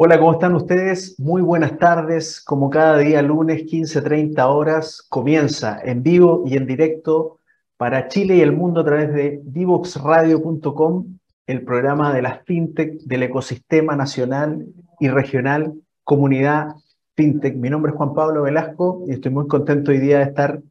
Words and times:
Hola, 0.00 0.16
¿cómo 0.20 0.30
están 0.34 0.54
ustedes? 0.54 1.18
Muy 1.18 1.42
buenas 1.42 1.76
tardes. 1.76 2.40
Como 2.40 2.70
cada 2.70 2.98
día 2.98 3.20
lunes, 3.20 3.64
15.30 3.64 4.44
horas, 4.48 5.04
comienza 5.08 5.80
en 5.82 6.04
vivo 6.04 6.44
y 6.46 6.56
en 6.56 6.68
directo 6.68 7.40
para 7.76 8.06
Chile 8.06 8.36
y 8.36 8.40
el 8.42 8.52
mundo 8.52 8.82
a 8.82 8.84
través 8.84 9.12
de 9.12 9.40
divoxradio.com, 9.42 11.18
el 11.48 11.64
programa 11.64 12.14
de 12.14 12.22
las 12.22 12.44
fintech 12.44 13.00
del 13.06 13.24
ecosistema 13.24 13.96
nacional 13.96 14.66
y 15.00 15.08
regional 15.08 15.74
Comunidad 16.04 16.76
Fintech. 17.16 17.56
Mi 17.56 17.68
nombre 17.68 17.90
es 17.90 17.96
Juan 17.96 18.14
Pablo 18.14 18.42
Velasco 18.42 19.02
y 19.08 19.14
estoy 19.14 19.32
muy 19.32 19.48
contento 19.48 19.90
hoy 19.90 19.98
día 19.98 20.18
de 20.18 20.24
estar 20.26 20.62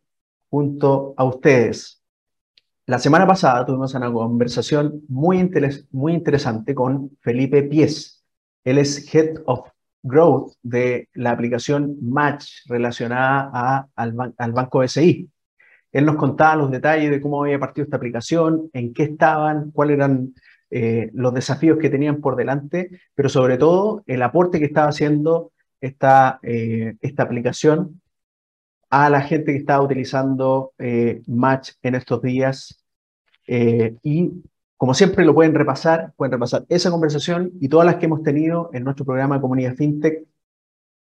junto 0.50 1.14
a 1.17 1.25
ustedes. 1.25 2.02
La 2.86 2.98
semana 2.98 3.28
pasada 3.28 3.66
tuvimos 3.66 3.94
una 3.94 4.09
conversación 4.09 5.02
muy, 5.09 5.52
muy 5.92 6.14
interesante 6.14 6.73
con 6.73 7.11
Felipe 7.20 7.64
Pies 7.64 8.17
él 8.63 8.77
es 8.77 9.13
Head 9.13 9.41
of 9.45 9.69
Growth 10.03 10.53
de 10.63 11.09
la 11.13 11.31
aplicación 11.31 11.97
Match 12.02 12.66
relacionada 12.67 13.89
al, 13.95 14.14
banco 14.53 14.88
SI. 14.88 15.30
Él 15.91 16.05
nos 16.05 16.16
contaba 16.16 16.55
los 16.55 16.72
detalles 16.72 17.09
de 17.09 17.22
cómo 17.22 17.44
había 17.44 17.59
partido 17.59 17.86
esta 17.86 17.97
aplicación, 17.97 18.69
en 18.73 18.94
qué 18.94 19.03
estaban, 19.03 19.72
cuáles 19.72 19.97
eran 19.97 20.33
eh, 20.69 21.09
los 21.14 21.33
desafíos 21.33 21.77
que 21.80 21.89
tenían 21.89 22.19
por 22.22 22.36
delante, 22.36 22.89
pero 23.16 23.30
sobre 23.30 23.58
todo 23.58 24.03
el 24.05 24.22
aporte 24.22 24.59
que 24.59 24.66
estaba 24.66 24.89
haciendo 24.89 25.52
esta, 25.80 26.39
eh, 26.44 26.95
aplicación 27.17 28.02
a 28.89 29.09
la 29.09 29.21
gente 29.21 29.53
que 29.53 29.59
estaba 29.59 29.83
utilizando 29.83 30.73
eh, 30.77 31.21
Match 31.27 31.71
en 31.81 31.95
estos 31.95 32.21
días 32.21 32.83
y 33.49 34.44
como 34.78 34.94
siempre 34.94 35.25
lo 35.25 35.33
pueden 35.33 35.56
repasar, 35.56 36.14
pueden 36.16 36.31
repasar 36.31 36.66
esa 36.70 36.92
conversación 36.92 37.52
y 37.59 37.67
todas 37.67 37.86
las 37.86 37.95
que 37.95 38.06
hemos 38.06 38.23
tenido 38.23 38.70
en 38.73 38.83
nuestro 38.83 39.06
programa 39.06 39.42
Comunidad 39.42 39.73
FinTech 39.75 40.28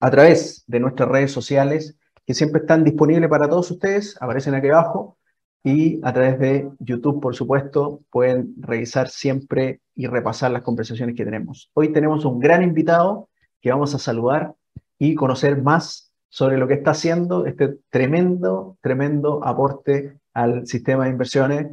a 0.01 0.11
través 0.11 0.65
de 0.67 0.81
nuestras 0.81 1.09
redes 1.09 1.33
sociales, 1.33 1.97
que 2.27 2.35
siempre 2.35 2.61
están 2.63 2.85
disponibles 2.85 3.29
para 3.29 3.49
todos 3.49 3.71
ustedes, 3.71 4.17
aparecen 4.21 4.55
aquí 4.55 4.69
abajo, 4.69 5.19
y 5.63 6.01
a 6.03 6.13
través 6.13 6.39
de 6.39 6.71
YouTube, 6.79 7.21
por 7.21 7.35
supuesto, 7.35 8.01
pueden 8.11 8.55
revisar 8.59 9.09
siempre 9.09 9.81
y 9.95 10.07
repasar 10.07 10.51
las 10.51 10.63
conversaciones 10.63 11.15
que 11.15 11.25
tenemos. 11.25 11.71
Hoy 11.75 11.93
tenemos 11.93 12.25
un 12.25 12.41
gran 12.41 12.63
invitado 12.63 13.29
que 13.61 13.71
vamos 13.71 13.95
a 13.95 13.99
saludar 13.99 14.55
y 14.99 15.15
conocer 15.15 15.63
más 15.63 16.13
sobre 16.31 16.57
lo 16.57 16.67
que 16.67 16.75
está 16.75 16.93
haciendo 16.93 17.45
este 17.45 17.77
tremendo, 17.91 18.79
tremendo 18.81 19.45
aporte 19.45 20.19
al 20.33 20.67
sistema 20.67 21.05
de 21.05 21.11
inversiones 21.11 21.67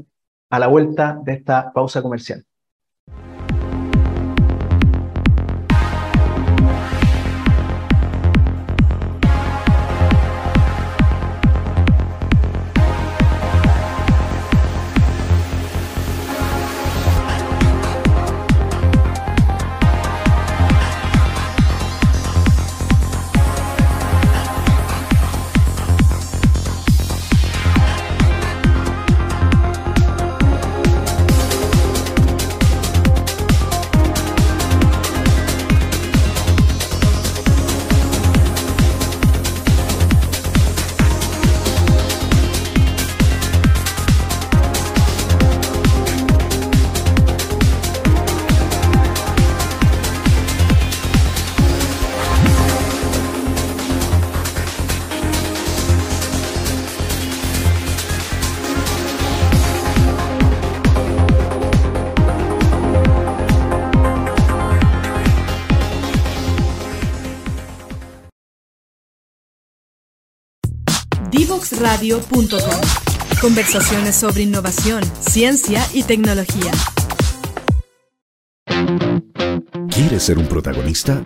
a 0.49 0.59
la 0.59 0.67
vuelta 0.67 1.19
de 1.23 1.33
esta 1.33 1.71
pausa 1.73 2.01
comercial. 2.01 2.45
Radio.com. 71.29 72.79
Conversaciones 73.41 74.15
sobre 74.15 74.43
innovación, 74.43 75.03
ciencia 75.19 75.81
y 75.93 76.03
tecnología. 76.03 76.71
¿Quieres 79.89 80.23
ser 80.23 80.37
un 80.37 80.47
protagonista? 80.47 81.21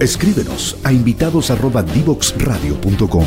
Escríbenos 0.00 0.80
a 0.82 0.92
invitados@divoxradio.com. 0.92 3.26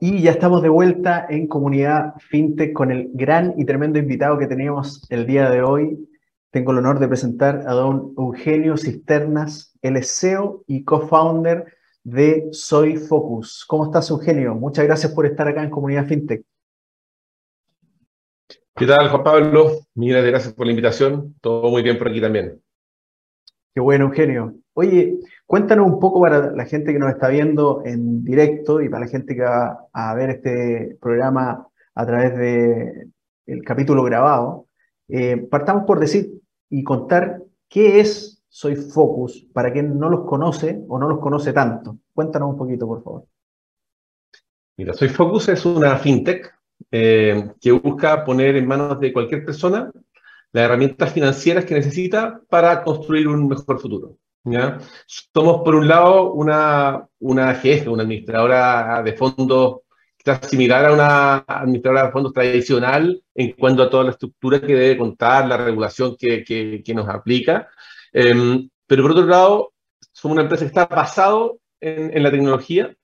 Y 0.00 0.22
ya 0.22 0.30
estamos 0.30 0.62
de 0.62 0.68
vuelta 0.68 1.26
en 1.28 1.48
comunidad 1.48 2.14
FinTech 2.30 2.72
con 2.72 2.92
el 2.92 3.10
gran 3.14 3.54
y 3.56 3.64
tremendo 3.64 3.98
invitado 3.98 4.38
que 4.38 4.46
teníamos 4.46 5.04
el 5.10 5.26
día 5.26 5.50
de 5.50 5.62
hoy, 5.62 5.98
tengo 6.52 6.72
el 6.72 6.78
honor 6.78 6.98
de 6.98 7.08
presentar 7.08 7.64
a 7.66 7.72
don 7.72 8.12
Eugenio 8.18 8.76
Cisternas, 8.76 9.74
el 9.80 10.04
CEO 10.04 10.62
y 10.66 10.84
co-founder 10.84 11.64
de 12.04 12.48
Soy 12.52 12.98
Focus. 12.98 13.64
¿Cómo 13.66 13.86
estás, 13.86 14.10
Eugenio? 14.10 14.54
Muchas 14.54 14.84
gracias 14.84 15.12
por 15.12 15.24
estar 15.24 15.48
acá 15.48 15.62
en 15.62 15.70
Comunidad 15.70 16.06
FinTech. 16.06 16.44
¿Qué 18.76 18.86
tal, 18.86 19.08
Juan 19.08 19.24
Pablo? 19.24 19.70
Miles 19.94 20.26
gracias 20.26 20.52
por 20.52 20.66
la 20.66 20.72
invitación. 20.72 21.34
Todo 21.40 21.70
muy 21.70 21.82
bien 21.82 21.96
por 21.96 22.08
aquí 22.08 22.20
también. 22.20 22.60
Qué 23.74 23.80
bueno, 23.80 24.04
Eugenio. 24.04 24.54
Oye, 24.74 25.20
cuéntanos 25.46 25.86
un 25.86 25.98
poco 25.98 26.20
para 26.20 26.52
la 26.52 26.66
gente 26.66 26.92
que 26.92 26.98
nos 26.98 27.10
está 27.10 27.28
viendo 27.28 27.82
en 27.86 28.24
directo 28.24 28.82
y 28.82 28.90
para 28.90 29.06
la 29.06 29.10
gente 29.10 29.34
que 29.34 29.42
va 29.42 29.86
a 29.90 30.14
ver 30.14 30.28
este 30.28 30.98
programa 31.00 31.66
a 31.94 32.06
través 32.06 32.36
del 32.36 33.64
capítulo 33.64 34.02
grabado. 34.02 34.66
Eh, 35.08 35.46
partamos 35.50 35.84
por 35.84 35.98
decir 35.98 36.41
y 36.72 36.82
contar 36.82 37.42
qué 37.68 38.00
es 38.00 38.42
Soy 38.48 38.76
Focus 38.76 39.46
para 39.52 39.72
quien 39.72 39.98
no 39.98 40.08
los 40.08 40.24
conoce 40.24 40.82
o 40.88 40.98
no 40.98 41.06
los 41.06 41.20
conoce 41.20 41.52
tanto. 41.52 41.98
Cuéntanos 42.14 42.50
un 42.50 42.56
poquito, 42.56 42.86
por 42.86 43.02
favor. 43.02 43.26
Mira, 44.78 44.94
Soy 44.94 45.10
Focus 45.10 45.50
es 45.50 45.66
una 45.66 45.96
fintech 45.98 46.50
eh, 46.90 47.52
que 47.60 47.72
busca 47.72 48.24
poner 48.24 48.56
en 48.56 48.66
manos 48.66 48.98
de 48.98 49.12
cualquier 49.12 49.44
persona 49.44 49.92
las 50.50 50.64
herramientas 50.64 51.12
financieras 51.12 51.66
que 51.66 51.74
necesita 51.74 52.40
para 52.48 52.82
construir 52.82 53.28
un 53.28 53.48
mejor 53.48 53.78
futuro. 53.78 54.16
Somos, 55.06 55.62
por 55.62 55.74
un 55.74 55.86
lado, 55.86 56.32
una, 56.32 57.06
una 57.20 57.60
una 57.86 58.02
administradora 58.02 59.02
de 59.02 59.12
fondos 59.12 59.80
está 60.24 60.46
similar 60.46 60.84
a 60.84 60.92
una 60.92 61.36
administradora 61.46 62.06
de 62.06 62.12
fondos 62.12 62.32
tradicional 62.32 63.22
en 63.34 63.52
cuanto 63.52 63.82
a 63.82 63.90
toda 63.90 64.04
la 64.04 64.10
estructura 64.10 64.60
que 64.60 64.74
debe 64.74 64.96
contar, 64.96 65.48
la 65.48 65.56
regulación 65.56 66.16
que, 66.16 66.44
que, 66.44 66.94
nos 66.94 67.08
aplica. 67.08 67.68
Em, 68.12 68.68
pero 68.86 69.02
por 69.02 69.12
otro 69.12 69.26
lado, 69.26 69.72
somos 70.12 70.34
una 70.36 70.42
empresa 70.42 70.64
que 70.64 70.68
está 70.68 70.86
basado 70.86 71.58
en, 71.80 72.16
en 72.16 72.22
la 72.22 72.30
tecnología 72.30 72.94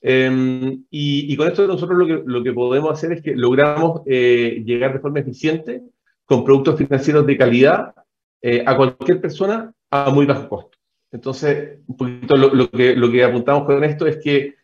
em, 0.00 0.84
y, 0.90 1.36
con 1.36 1.48
esto 1.48 1.66
nosotros 1.66 1.98
lo 1.98 2.06
que, 2.06 2.22
lo 2.24 2.42
que 2.44 2.52
podemos 2.52 2.92
hacer 2.92 3.12
es 3.12 3.22
que 3.22 3.34
logramos 3.34 4.02
eh, 4.06 4.62
llegar 4.64 4.92
de 4.92 5.00
forma 5.00 5.18
eficiente 5.20 5.82
con 6.24 6.44
productos 6.44 6.76
financieros 6.76 7.26
de 7.26 7.36
calidad 7.36 7.92
eh, 8.40 8.62
a 8.64 8.76
cualquier 8.76 9.20
persona 9.20 9.72
a 9.90 10.10
muy 10.10 10.26
bajo 10.26 10.48
costo. 10.48 10.78
Entonces, 11.10 11.80
un 11.88 11.96
poquito 11.96 12.36
lo, 12.36 12.70
que, 12.70 12.94
lo 12.94 13.10
que 13.10 13.24
apuntamos 13.24 13.64
con 13.64 13.82
esto 13.82 14.06
es 14.06 14.18
que 14.22 14.54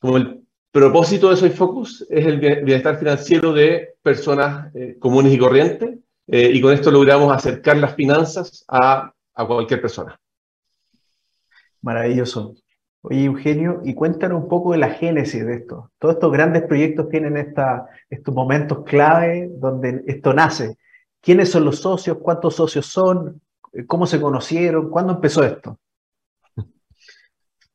como 0.00 0.16
el 0.16 0.42
propósito 0.72 1.28
de 1.30 1.36
Soy 1.36 1.50
Focus 1.50 2.06
es 2.08 2.26
el 2.26 2.38
bienestar 2.38 2.98
financiero 2.98 3.52
de 3.52 3.94
personas 4.02 4.74
eh, 4.74 4.96
comunes 4.98 5.32
y 5.32 5.38
corrientes, 5.38 5.98
eh, 6.26 6.50
y 6.52 6.60
con 6.60 6.72
esto 6.72 6.90
logramos 6.90 7.32
acercar 7.32 7.76
las 7.76 7.94
finanzas 7.94 8.64
a, 8.66 9.12
a, 9.34 9.46
cualquier 9.46 9.82
persona. 9.82 10.18
Maravilloso. 11.82 12.54
Oye, 13.02 13.24
Eugenio, 13.24 13.82
y 13.84 13.94
cuéntanos 13.94 14.42
un 14.42 14.48
poco 14.48 14.72
de 14.72 14.78
la 14.78 14.90
génesis 14.90 15.44
de 15.44 15.56
esto. 15.56 15.90
Todos 15.98 16.14
estos 16.14 16.32
grandes 16.32 16.62
proyectos 16.62 17.08
tienen 17.08 17.36
esta, 17.36 17.86
estos 18.08 18.34
momentos 18.34 18.84
clave 18.84 19.50
donde 19.52 20.02
esto 20.06 20.32
nace. 20.32 20.78
¿Quiénes 21.20 21.50
son 21.50 21.64
los 21.64 21.80
socios? 21.80 22.18
¿Cuántos 22.22 22.54
socios 22.54 22.86
son? 22.86 23.42
¿Cómo 23.86 24.06
se 24.06 24.20
conocieron? 24.20 24.88
¿Cuándo 24.88 25.14
empezó 25.14 25.44
esto? 25.44 25.78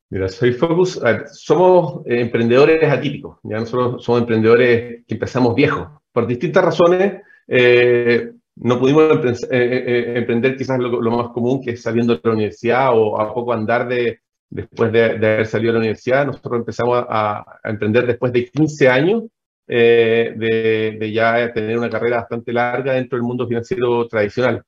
Mira, 0.10 0.30
soy 0.30 0.54
Focus. 0.54 1.02
somos 1.34 2.06
eh, 2.06 2.22
emprendedores 2.22 2.84
atípicos. 2.90 3.40
Ya 3.44 3.58
nosotros 3.60 4.04
somos 4.04 4.22
emprendedores 4.22 5.06
que 5.06 5.14
empezamos 5.16 5.54
viejos. 5.56 5.90
Por 6.12 6.28
distintas 6.28 6.64
razones, 6.64 7.22
eh, 7.48 8.32
no 8.56 8.80
pudimos 8.80 9.20
eh, 9.52 10.14
emprender 10.16 10.56
quizás 10.56 10.80
lo, 10.80 11.12
más 11.12 11.30
común, 11.30 11.62
que 11.62 11.72
es 11.72 11.82
saliendo 11.82 12.16
de 12.16 12.22
la 12.24 12.32
universidad 12.32 12.98
o 12.98 13.20
a 13.20 13.34
poco 13.34 13.52
andar 13.54 13.88
de, 13.88 14.22
después 14.50 14.92
de, 14.94 15.04
haber 15.04 15.46
salido 15.46 15.74
de 15.74 15.74
la 15.74 15.80
universidad. 15.80 16.26
Nosotros 16.26 16.60
empezamos 16.60 17.06
a, 17.08 17.60
emprender 17.66 18.08
después 18.08 18.32
de 18.32 18.46
15 18.46 18.90
años 18.90 19.24
de, 19.68 21.12
ya 21.14 21.52
tener 21.54 21.78
una 21.78 21.90
carrera 21.90 22.18
bastante 22.18 22.54
larga 22.54 22.94
dentro 22.94 23.18
del 23.18 23.28
mundo 23.28 23.46
financiero 23.48 24.08
tradicional. 24.08 24.64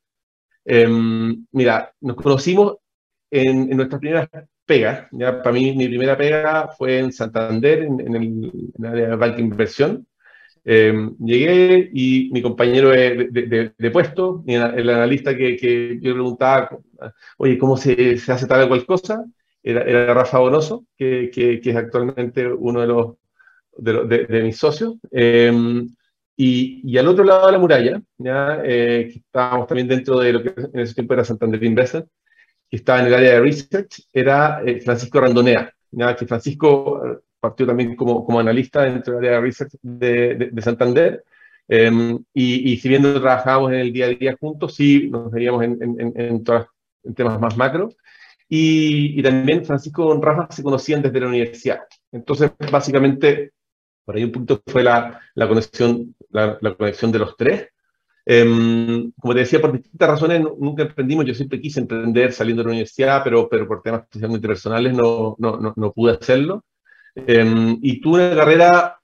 Em, 0.66 1.46
mira, 1.52 1.94
nos 2.02 2.16
conocimos 2.18 2.78
en, 3.32 3.72
en 3.72 3.78
nuestras 3.78 4.00
primeras 4.02 4.30
pega. 4.70 5.10
Ya, 5.12 5.42
para 5.42 5.54
mí, 5.54 5.74
mi 5.76 5.88
primera 5.88 6.16
pega 6.16 6.70
fue 6.78 7.00
en 7.00 7.12
Santander, 7.12 7.80
en, 7.80 8.16
el, 8.16 8.52
área 8.86 9.10
de 9.10 9.16
banca 9.16 9.42
inversión. 9.42 10.06
Eh, 10.64 10.94
llegué 11.20 11.90
y 11.92 12.30
mi 12.32 12.42
compañero 12.44 12.90
de, 12.90 13.74
de, 13.78 13.92
puesto, 13.92 14.44
el 14.46 14.90
analista 14.90 15.36
que, 15.36 15.58
que, 15.58 15.98
yo 16.02 16.14
preguntaba, 16.14 16.70
oye, 17.38 17.58
¿cómo 17.58 17.78
se, 17.78 18.18
se 18.18 18.32
hace 18.32 18.46
tal 18.46 18.64
o 18.64 18.68
cual 18.68 18.86
cosa? 18.86 19.26
Era, 19.64 19.82
era 19.84 20.14
Rafa 20.14 20.38
Bonoso, 20.40 20.86
que, 20.96 21.32
que, 21.34 21.60
es 21.64 21.76
actualmente 21.76 22.48
uno 22.48 22.82
de 22.82 22.88
los 22.88 23.16
de, 23.78 24.44
mis 24.44 24.58
socios. 24.58 24.96
Eh, 25.12 25.52
y, 26.38 26.82
y, 26.86 26.98
al 26.98 27.08
otro 27.08 27.24
lado 27.24 27.48
de 27.48 27.54
la 27.54 27.60
muralla, 27.60 28.02
ya, 28.18 28.62
eh, 28.64 29.12
estábamos 29.16 29.68
también 29.68 29.88
dentro 29.88 30.20
de 30.20 30.34
lo 30.34 30.44
que 30.44 30.54
en 30.56 30.80
ese 30.80 30.94
tiempo 30.94 31.14
era 31.14 31.26
Santander 31.26 31.64
Investment, 31.64 32.08
que 32.70 32.78
estaba 32.78 33.00
en 33.00 33.08
el 33.08 33.14
área 33.14 33.34
de 33.34 33.42
research, 33.42 34.08
era 34.14 34.62
eh, 34.66 34.80
Francisco 34.82 35.20
Randonea, 35.20 35.74
que 36.18 36.28
Francisco 36.28 37.02
eh, 37.06 37.18
partió 37.40 37.66
también 37.66 37.96
como, 37.96 38.24
como 38.24 38.40
analista 38.40 38.84
dentro 38.84 39.16
del 39.16 39.26
área 39.26 39.40
de 39.40 39.46
research 39.46 39.72
de, 39.82 40.50
de, 40.52 40.62
Santander, 40.62 41.24
em, 41.68 42.24
y, 42.34 42.72
y, 42.72 42.78
si 42.78 42.90
bien 42.90 43.02
trabajábamos 43.02 43.72
en 43.72 43.80
el 43.80 43.94
día 43.94 44.06
a 44.06 44.10
día 44.10 44.38
juntos, 44.40 44.76
sí 44.76 45.10
nos 45.10 45.32
veíamos 45.32 45.64
en, 45.64 45.82
en, 45.82 46.14
en, 46.16 46.44
temas 47.16 47.40
más 47.40 47.58
macro, 47.58 47.90
y, 48.48 49.20
y, 49.20 49.24
también 49.24 49.66
Francisco 49.66 50.08
con 50.08 50.22
Rafa 50.22 50.48
se 50.52 50.64
conocían 50.64 51.02
desde 51.02 51.20
la 51.20 51.28
universidad. 51.28 51.80
Entonces, 52.12 52.52
básicamente, 52.72 53.52
por 54.06 54.16
ahí 54.16 54.24
un 54.24 54.32
punto 54.32 54.62
fue 54.66 54.84
la, 54.84 55.20
la 55.36 55.48
conexión, 55.48 56.16
la 56.30 56.58
conexión 56.78 57.12
de 57.12 57.20
los 57.20 57.36
tres, 57.38 57.70
Em, 58.26 59.12
como 59.20 59.34
te 59.34 59.40
decía, 59.40 59.62
por 59.62 59.74
distintas 59.74 60.10
razones 60.10 60.42
nunca 60.60 60.84
emprendimos. 60.84 61.26
Yo 61.26 61.34
siempre 61.34 61.62
quise 61.62 61.80
emprender 61.80 62.32
saliendo 62.34 62.62
de 62.62 62.68
la 62.68 62.72
universidad, 62.72 63.22
pero, 63.24 63.50
pero 63.50 63.68
por 63.68 63.82
temas 63.82 64.04
especialmente 64.04 64.48
personales 64.48 64.94
no, 64.94 65.36
no, 65.40 65.74
no, 65.76 65.94
pude 65.94 66.14
hacerlo. 66.14 66.64
Em, 67.16 67.78
y 67.82 68.00
tuve 68.02 68.28
una 68.28 68.36
carrera 68.36 69.00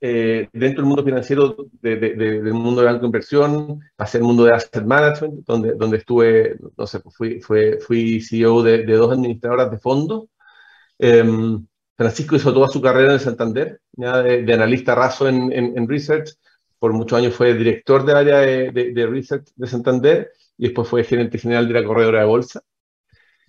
eh, 0.00 0.48
dentro 0.52 0.82
del 0.82 0.88
mundo 0.88 1.04
financiero, 1.04 1.56
del 1.80 2.52
mundo 2.52 2.80
de 2.80 2.86
banco 2.86 3.02
de 3.02 3.06
inversión, 3.06 3.80
hacia 3.96 4.18
el 4.18 4.24
mundo 4.24 4.44
de 4.44 4.52
asset 4.52 4.84
management, 4.84 5.46
donde, 5.46 5.74
donde 5.74 5.98
estuve, 5.98 6.56
no 6.76 6.86
sé, 6.86 7.00
pues 7.00 7.16
fui, 7.16 7.40
fui, 7.40 7.78
fui 7.80 8.20
CEO 8.20 8.62
de, 8.62 8.84
dos 8.84 9.12
administradoras 9.12 9.70
de 9.70 9.78
fondos. 9.78 10.24
Em, 10.98 11.64
Francisco 11.96 12.36
hizo 12.36 12.52
toda 12.52 12.68
su 12.68 12.80
carrera 12.82 13.12
en 13.12 13.20
Santander, 13.20 13.80
ya 13.92 14.22
de, 14.22 14.52
analista 14.52 14.94
raso 14.94 15.28
en, 15.28 15.52
en, 15.52 15.78
en 15.78 15.88
research 15.88 16.30
por 16.82 16.92
muchos 16.94 17.16
años 17.16 17.36
fue 17.36 17.54
director 17.54 18.04
del 18.04 18.16
área 18.16 18.40
de, 18.40 18.72
de, 18.72 19.06
Research 19.06 19.46
de 19.54 19.68
Santander 19.68 20.32
y 20.58 20.64
después 20.64 20.88
fue 20.88 21.04
gerente 21.04 21.38
general 21.38 21.68
de 21.68 21.74
la 21.74 21.84
corredora 21.86 22.18
de 22.18 22.26
bolsa. 22.26 22.60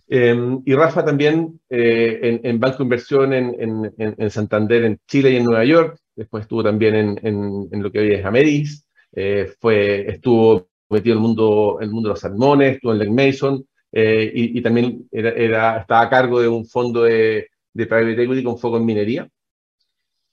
Em, 0.08 0.62
y 0.64 0.76
Rafa 0.76 1.04
también 1.04 1.60
eh, 1.68 2.42
en, 2.44 2.60
Banco 2.60 2.78
de 2.78 2.84
Inversión 2.84 3.34
en, 3.34 3.92
en, 3.98 4.30
Santander, 4.30 4.84
en 4.84 5.00
Chile 5.08 5.32
y 5.32 5.38
en 5.38 5.46
Nueva 5.46 5.66
York. 5.66 5.98
Después 6.16 6.44
estuvo 6.44 6.64
también 6.64 7.20
en, 7.24 7.82
lo 7.82 7.92
que 7.92 8.02
hoy 8.02 8.14
es 8.14 8.24
Amedis. 8.24 8.86
Eh, 9.12 9.52
fue, 9.60 10.12
estuvo 10.12 10.70
metido 10.92 11.16
en 11.16 11.18
el 11.18 11.28
mundo, 11.28 11.80
el 11.82 11.90
mundo 11.90 12.10
de 12.10 12.14
los 12.14 12.20
salmones, 12.20 12.76
estuvo 12.76 12.92
en 12.92 13.00
Lake 13.00 13.12
Mason 13.12 13.66
eh, 13.92 14.32
y, 14.32 14.62
también 14.62 15.08
era, 15.12 15.80
estaba 15.80 16.02
a 16.02 16.10
cargo 16.10 16.40
de 16.40 16.48
un 16.50 16.68
fondo 16.68 17.02
de, 17.02 17.48
de 17.74 17.88
private 17.88 18.22
equity 18.26 18.44
con 18.44 18.60
foco 18.60 18.78
en 18.78 18.86
minería. 18.86 19.28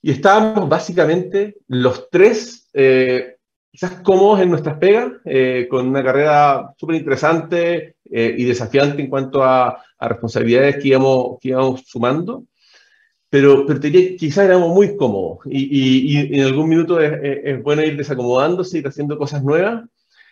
Y 0.02 0.10
estábamos 0.12 0.68
básicamente 0.68 1.56
los 1.68 2.08
tres, 2.10 2.68
eh, 2.72 3.36
quizás 3.70 4.00
cómodos 4.02 4.40
en 4.40 4.50
nuestras 4.50 4.78
pegas, 4.78 5.12
eh, 5.24 5.66
con 5.70 5.88
una 5.88 6.02
carrera 6.02 6.72
súper 6.76 6.96
interesante 6.96 7.96
eh, 8.10 8.34
y 8.36 8.44
desafiante 8.44 9.02
en 9.02 9.10
cuanto 9.10 9.44
a, 9.44 9.82
responsabilidades 10.02 10.76
que 10.76 10.88
íbamos, 10.88 11.38
que 11.40 11.50
íbamos 11.50 11.82
sumando, 11.86 12.44
pero, 13.28 13.66
pero 13.66 13.78
quizás 13.80 14.46
éramos 14.46 14.74
muy 14.74 14.96
cómodos 14.96 15.40
y, 15.44 16.16
y, 16.16 16.34
en 16.38 16.46
algún 16.46 16.70
minuto 16.70 16.98
es, 17.00 17.62
bueno 17.62 17.84
ir 17.84 17.98
desacomodándose, 17.98 18.78
ir 18.78 18.88
haciendo 18.88 19.18
cosas 19.18 19.44
nuevas. 19.44 19.84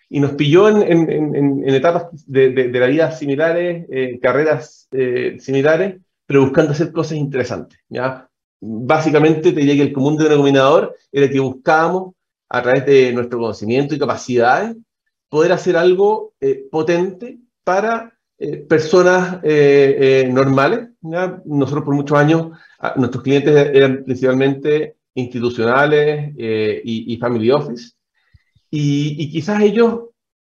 Y 0.08 0.20
nos 0.20 0.32
pilló 0.32 0.70
en, 0.70 1.10
en, 1.10 1.34
en, 1.34 1.68
etapas 1.68 2.06
de, 2.26 2.48
de, 2.48 2.68
de, 2.68 2.80
la 2.80 2.86
vida 2.86 3.10
similares, 3.10 3.86
carreras 4.22 4.88
similares, 5.38 6.00
pero 6.24 6.40
buscando 6.44 6.72
hacer 6.72 6.92
cosas 6.92 7.18
interesantes. 7.18 7.78
¿ya? 7.90 8.27
Básicamente 8.60 9.52
te 9.52 9.60
diría 9.60 9.76
que 9.76 9.82
el 9.82 9.92
común 9.92 10.16
denominador 10.16 10.96
era 11.12 11.28
que 11.28 11.40
buscábamos, 11.40 12.14
a 12.50 12.62
través 12.62 12.86
de 12.86 13.12
nuestro 13.12 13.38
conocimiento 13.38 13.94
y 13.94 13.98
capacidades, 13.98 14.76
poder 15.28 15.52
hacer 15.52 15.76
algo 15.76 16.32
eh, 16.40 16.66
potente 16.70 17.38
para 17.62 18.14
eh, 18.38 18.56
personas 18.56 19.40
eh, 19.42 20.28
normales. 20.32 20.88
Nosotros 21.00 21.84
por 21.84 21.94
muchos 21.94 22.18
años, 22.18 22.58
nuestros 22.96 23.22
clientes 23.22 23.54
eran 23.54 24.04
principalmente 24.04 24.96
institucionales 25.14 26.32
y, 26.36 27.16
family 27.16 27.50
office, 27.50 27.92
y, 28.70 29.16
y, 29.18 29.30
quizás 29.30 29.62
ellos 29.62 30.00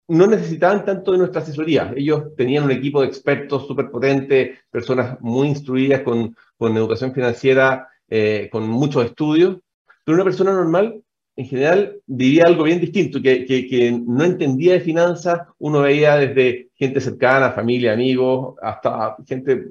no 0.08 0.26
necesitaban 0.26 0.84
tanto 0.84 1.12
de 1.12 1.18
nuestra 1.18 1.42
asesoría. 1.42 1.92
Ellos 1.96 2.34
tenían 2.36 2.64
un 2.64 2.70
equipo 2.70 3.00
de 3.00 3.06
expertos 3.06 3.66
súper 3.66 3.90
potente, 3.90 4.58
personas 4.70 5.20
muy 5.20 5.48
instruidas 5.48 6.02
con, 6.02 6.34
con 6.56 6.76
educación 6.76 7.12
financiera 7.12 7.88
eh, 8.08 8.48
con 8.50 8.68
muchos 8.68 9.04
estudios, 9.04 9.58
pero 10.04 10.16
una 10.16 10.24
persona 10.24 10.52
normal 10.52 11.02
en 11.36 11.46
general 11.46 12.00
vivía 12.06 12.44
algo 12.46 12.64
bien 12.64 12.80
distinto, 12.80 13.20
que, 13.20 14.02
no 14.06 14.24
entendía 14.24 14.74
de 14.74 14.80
finanzas, 14.80 15.40
uno 15.58 15.80
veía 15.80 16.16
desde 16.16 16.68
gente 16.74 17.00
cercana, 17.00 17.50
familia, 17.50 17.92
amigos, 17.92 18.54
hasta 18.62 19.16
gente 19.26 19.64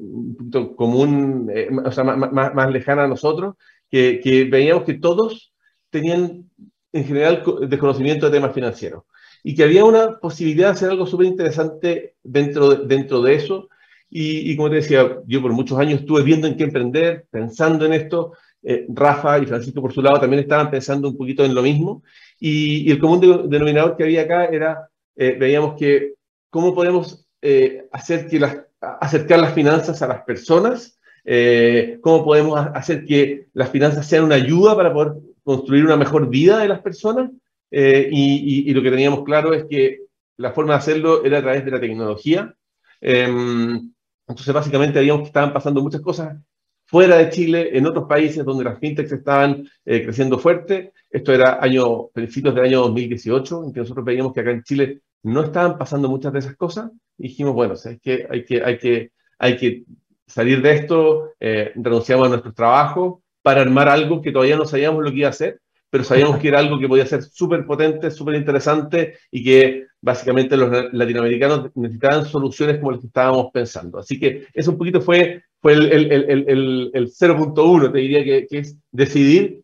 común, 0.76 1.50
eh, 1.54 1.70
o 1.86 1.92
sea, 1.92 2.04
más, 2.04 2.72
lejana 2.72 3.06
a 3.06 3.08
nosotros, 3.08 3.56
que, 3.90 4.48
veíamos 4.52 4.84
que 4.84 4.96
todos 4.96 5.54
tenían 5.90 6.50
en 6.92 7.06
general 7.06 7.44
desconocimiento 7.70 8.26
de 8.26 8.38
temas 8.38 8.54
financieros. 8.54 9.04
Y 9.42 9.56
que 9.56 9.64
había 9.64 9.86
una 9.86 10.20
posibilidad 10.20 10.68
de 10.68 10.74
hacer 10.74 10.90
algo 10.90 11.06
súper 11.06 11.28
interesante 11.28 12.16
dentro 12.24 13.22
de 13.22 13.36
eso 13.36 13.70
y, 14.16 14.56
como 14.56 14.70
te 14.70 14.76
decía, 14.76 15.18
yo 15.26 15.42
por 15.42 15.54
muchos 15.54 15.80
años 15.80 16.02
estuve 16.02 16.22
viendo 16.22 16.46
en 16.46 16.56
qué 16.56 16.66
emprender, 16.66 17.26
pensando 17.32 17.84
en 17.88 17.94
esto. 17.94 18.34
Eh, 18.62 18.86
Rafa 18.90 19.40
y 19.40 19.48
Francisco, 19.48 19.82
por 19.82 19.92
su 19.92 20.04
lado, 20.04 20.20
también 20.20 20.44
estaban 20.44 20.70
pensando 20.70 21.10
un 21.10 21.18
poquito 21.18 21.44
en 21.44 21.56
lo 21.56 21.64
mismo. 21.64 22.04
Y, 22.40 22.92
el 22.92 23.00
común 23.00 23.50
denominador 23.50 23.98
que 23.98 24.04
había 24.04 24.22
acá 24.22 24.46
era, 24.46 24.88
eh, 25.16 25.36
veíamos 25.40 25.80
que 25.80 26.14
cómo 26.52 26.76
podemos 26.76 27.28
eh, 27.42 27.88
hacer 27.92 28.28
que 28.28 28.40
las, 28.40 28.60
acercar 28.80 29.40
las 29.40 29.56
finanzas 29.56 30.00
a 30.04 30.08
las 30.08 30.22
personas, 30.22 31.00
cómo 32.02 32.24
podemos 32.24 32.60
hacer 32.76 33.06
que 33.06 33.48
las 33.54 33.72
finanzas 33.72 34.06
sean 34.06 34.26
una 34.26 34.36
ayuda 34.36 34.76
para 34.76 34.94
poder 34.94 35.14
construir 35.44 35.86
una 35.86 35.98
mejor 35.98 36.30
vida 36.30 36.60
de 36.60 36.68
las 36.68 36.82
personas. 36.82 37.32
Y, 37.72 38.70
y, 38.70 38.74
lo 38.74 38.84
que 38.84 38.92
teníamos 38.92 39.24
claro 39.24 39.54
es 39.56 39.66
que 39.68 40.02
la 40.38 40.52
forma 40.52 40.74
de 40.74 40.80
hacerlo 40.80 41.26
era 41.26 41.40
a 41.40 41.42
través 41.42 41.66
de 41.66 41.72
la 41.72 41.80
tecnología. 41.80 42.54
Em, 43.06 43.93
entonces, 44.34 44.54
básicamente, 44.54 45.00
veíamos 45.00 45.22
que 45.22 45.28
estaban 45.28 45.54
pasando 45.54 45.82
muchas 45.82 46.02
cosas 46.02 46.38
fuera 46.86 47.18
de 47.18 47.30
Chile, 47.30 47.78
en 47.78 47.86
otros 47.86 48.06
países 48.08 48.44
donde 48.44 48.64
las 48.64 48.80
fintechs 48.80 49.12
estaban 49.12 49.68
eh, 49.86 50.04
creciendo 50.04 50.38
fuerte. 50.40 50.92
Esto 51.10 51.34
era 51.34 51.60
año, 51.62 52.08
principios 52.08 52.56
del 52.56 52.66
año 52.66 52.82
2018, 52.82 53.66
en 53.66 53.74
que 53.74 53.80
nosotros 53.80 54.06
veíamos 54.06 54.34
que 54.34 54.42
acá 54.42 54.52
en 54.52 54.64
Chile 54.64 55.02
no 55.24 55.44
estaban 55.44 55.78
pasando 55.78 56.10
muchas 56.10 56.34
de 56.34 56.40
esas 56.40 56.56
cosas. 56.56 56.92
Y 57.18 57.30
dijimos, 57.30 57.54
bueno, 57.54 57.74
es 57.74 58.00
que 58.02 58.28
hay 58.30 58.44
que, 58.44 59.12
hay 59.40 59.58
que, 59.58 59.84
salir 60.26 60.62
de 60.62 60.74
esto, 60.74 61.32
eh, 61.40 61.72
renunciamos 61.76 62.28
a 62.28 62.30
nuestro 62.30 62.54
trabajo 62.54 63.22
para 63.44 63.62
armar 63.62 63.90
algo 63.90 64.22
que 64.22 64.32
todavía 64.32 64.58
no 64.58 64.66
sabíamos 64.66 65.04
lo 65.04 65.12
que 65.12 65.18
iba 65.18 65.28
a 65.28 65.32
hacer, 65.32 65.60
pero 65.90 66.04
sabíamos 66.04 66.40
que 66.40 66.48
era 66.48 66.60
algo 66.60 66.80
que 66.80 66.88
podía 66.88 67.06
ser 67.06 67.22
súper 67.22 67.66
potente, 67.66 68.10
súper 68.10 68.36
interesante 68.36 69.18
y 69.30 69.44
que 69.44 69.86
básicamente 70.04 70.58
los 70.58 70.70
latinoamericanos 70.92 71.72
necesitaban 71.76 72.26
soluciones 72.26 72.78
como 72.78 72.92
las 72.92 73.00
que 73.00 73.08
estábamos 73.08 73.52
pensando. 73.54 74.00
Así 74.00 74.20
que 74.20 74.48
eso 74.54 74.72
un 74.72 74.78
poquito 74.78 75.00
fue, 75.00 75.44
fue 75.62 75.74
el, 75.74 75.92
el, 75.94 76.12
el, 76.12 76.92
el 76.94 77.08
0.1, 77.08 77.92
te 77.92 77.98
diría 78.00 78.22
que, 78.22 78.46
que, 78.48 78.58
es 78.60 78.76
decidir 78.92 79.62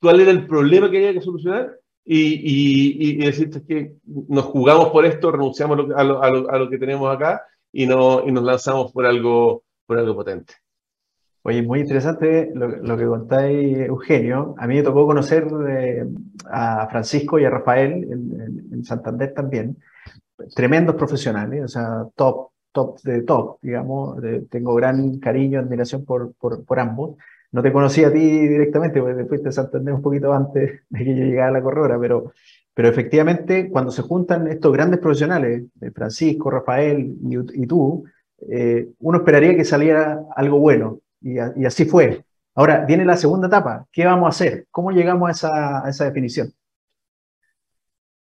cuál 0.00 0.20
era 0.20 0.30
el 0.30 0.46
problema 0.46 0.88
que 0.88 0.98
había 0.98 1.12
que 1.12 1.20
solucionar 1.20 1.76
y, 2.04 2.20
y, 2.20 3.14
y 3.14 3.16
decirte 3.16 3.64
que 3.66 3.94
nos 4.04 4.44
jugamos 4.44 4.90
por 4.90 5.04
esto, 5.04 5.32
renunciamos 5.32 5.80
a 5.96 6.04
lo, 6.04 6.22
a 6.22 6.30
lo, 6.30 6.50
a 6.50 6.58
lo, 6.58 6.70
que 6.70 6.78
tenemos 6.78 7.12
acá 7.12 7.42
y, 7.72 7.84
no, 7.86 8.22
y 8.24 8.30
nos 8.30 8.44
lanzamos 8.44 8.92
por 8.92 9.04
algo, 9.06 9.64
por 9.86 9.98
algo 9.98 10.14
potente. 10.14 10.54
Oye, 11.50 11.62
muy 11.62 11.80
interesante 11.80 12.52
lo, 12.54 12.96
que 12.96 13.06
contáis, 13.06 13.78
Eugenio. 13.78 14.54
A 14.56 14.68
mí 14.68 14.76
me 14.76 14.84
tocó 14.84 15.04
conocer 15.04 15.48
eh, 15.68 16.06
a 16.48 16.86
Francisco 16.88 17.40
y 17.40 17.44
a 17.44 17.50
Rafael 17.50 18.04
en, 18.70 18.84
Santander 18.84 19.34
también. 19.34 19.76
Tremendos 20.54 20.94
profesionales, 20.94 21.64
o 21.64 21.66
sea, 21.66 22.04
top, 22.14 22.50
top 22.70 23.00
de 23.02 23.22
top, 23.22 23.58
digamos. 23.62 24.16
tengo 24.48 24.76
gran 24.76 25.18
cariño, 25.18 25.58
admiración 25.58 26.04
por, 26.04 26.34
por, 26.34 26.78
ambos. 26.78 27.16
No 27.50 27.62
te 27.62 27.72
conocí 27.72 28.04
a 28.04 28.12
ti 28.12 28.46
directamente, 28.46 29.00
porque 29.00 29.24
fuiste 29.24 29.48
a 29.48 29.52
Santander 29.52 29.94
un 29.94 30.02
poquito 30.02 30.32
antes 30.32 30.82
de 30.88 31.04
que 31.04 31.16
yo 31.16 31.24
llegara 31.24 31.48
a 31.48 31.52
la 31.54 31.62
corredora, 31.62 31.98
pero, 31.98 32.32
pero 32.72 32.88
efectivamente, 32.88 33.68
cuando 33.70 33.90
se 33.90 34.02
juntan 34.02 34.46
estos 34.46 34.72
grandes 34.72 35.00
profesionales, 35.00 35.64
eh, 35.80 35.90
Francisco, 35.90 36.48
Rafael 36.48 37.12
y, 37.28 37.66
tú, 37.66 38.04
eh, 38.48 38.90
uno 39.00 39.18
esperaría 39.18 39.56
que 39.56 39.64
saliera 39.64 40.22
algo 40.36 40.60
bueno 40.60 41.00
y, 41.20 41.38
así 41.38 41.84
fue. 41.84 42.24
Ahora, 42.54 42.84
viene 42.84 43.04
la 43.04 43.16
segunda 43.16 43.46
etapa. 43.46 43.86
¿Qué 43.92 44.04
vamos 44.04 44.26
a 44.26 44.30
hacer? 44.30 44.66
¿Cómo 44.70 44.90
llegamos 44.90 45.28
a 45.28 45.32
esa, 45.32 45.86
a 45.86 45.90
esa 45.90 46.04
definición? 46.04 46.52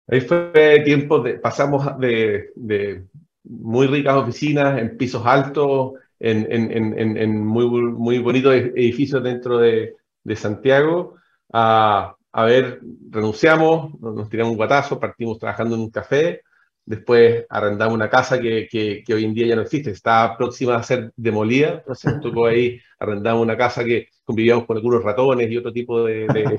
Ahí 0.08 0.22
fue 0.22 0.82
tiempo 0.86 1.20
de, 1.20 1.34
pasamos 1.36 2.00
de, 2.00 2.52
de 2.56 3.06
muy 3.44 3.88
ricas 3.88 4.16
oficinas 4.16 4.80
en 4.80 4.98
pisos 4.98 5.26
altos, 5.26 5.94
en, 6.20 6.48
en, 6.52 6.98
en, 6.98 7.18
en 7.18 7.46
muy, 7.46 7.68
muy 7.68 8.20
bonitos 8.20 8.54
edificios 8.54 9.24
dentro 9.24 9.60
de, 9.60 9.96
de 10.24 10.36
Santiago, 10.36 11.16
a, 11.54 12.16
a, 12.32 12.44
ver, 12.44 12.82
renunciamos, 13.10 14.00
nos 14.02 14.30
tiramos 14.30 14.52
un 14.52 14.58
guatazo, 14.58 15.00
partimos 15.00 15.40
trabajando 15.40 15.76
en 15.76 15.82
un 15.82 15.90
café, 15.90 16.42
Después 16.88 17.46
arrendamos 17.50 17.94
una 17.94 18.10
casa 18.10 18.40
que, 18.40 18.66
que, 18.72 19.14
hoy 19.14 19.26
en 19.26 19.34
día 19.34 19.48
ya 19.48 19.58
no 19.58 19.64
existe, 19.64 19.92
está 19.92 20.38
próxima 20.38 20.78
a 20.78 20.84
ser 20.84 21.12
demolida. 21.18 21.80
Entonces 21.80 22.14
tocó 22.22 22.46
ahí, 22.46 22.80
arrendamos 22.98 23.44
una 23.44 23.58
casa 23.58 23.84
que 23.84 24.08
convivíamos 24.24 24.66
con 24.66 24.78
algunos 24.78 25.04
ratones 25.04 25.52
y 25.52 25.58
otro 25.58 25.74
tipo 25.74 26.06
de... 26.06 26.28
de, 26.28 26.58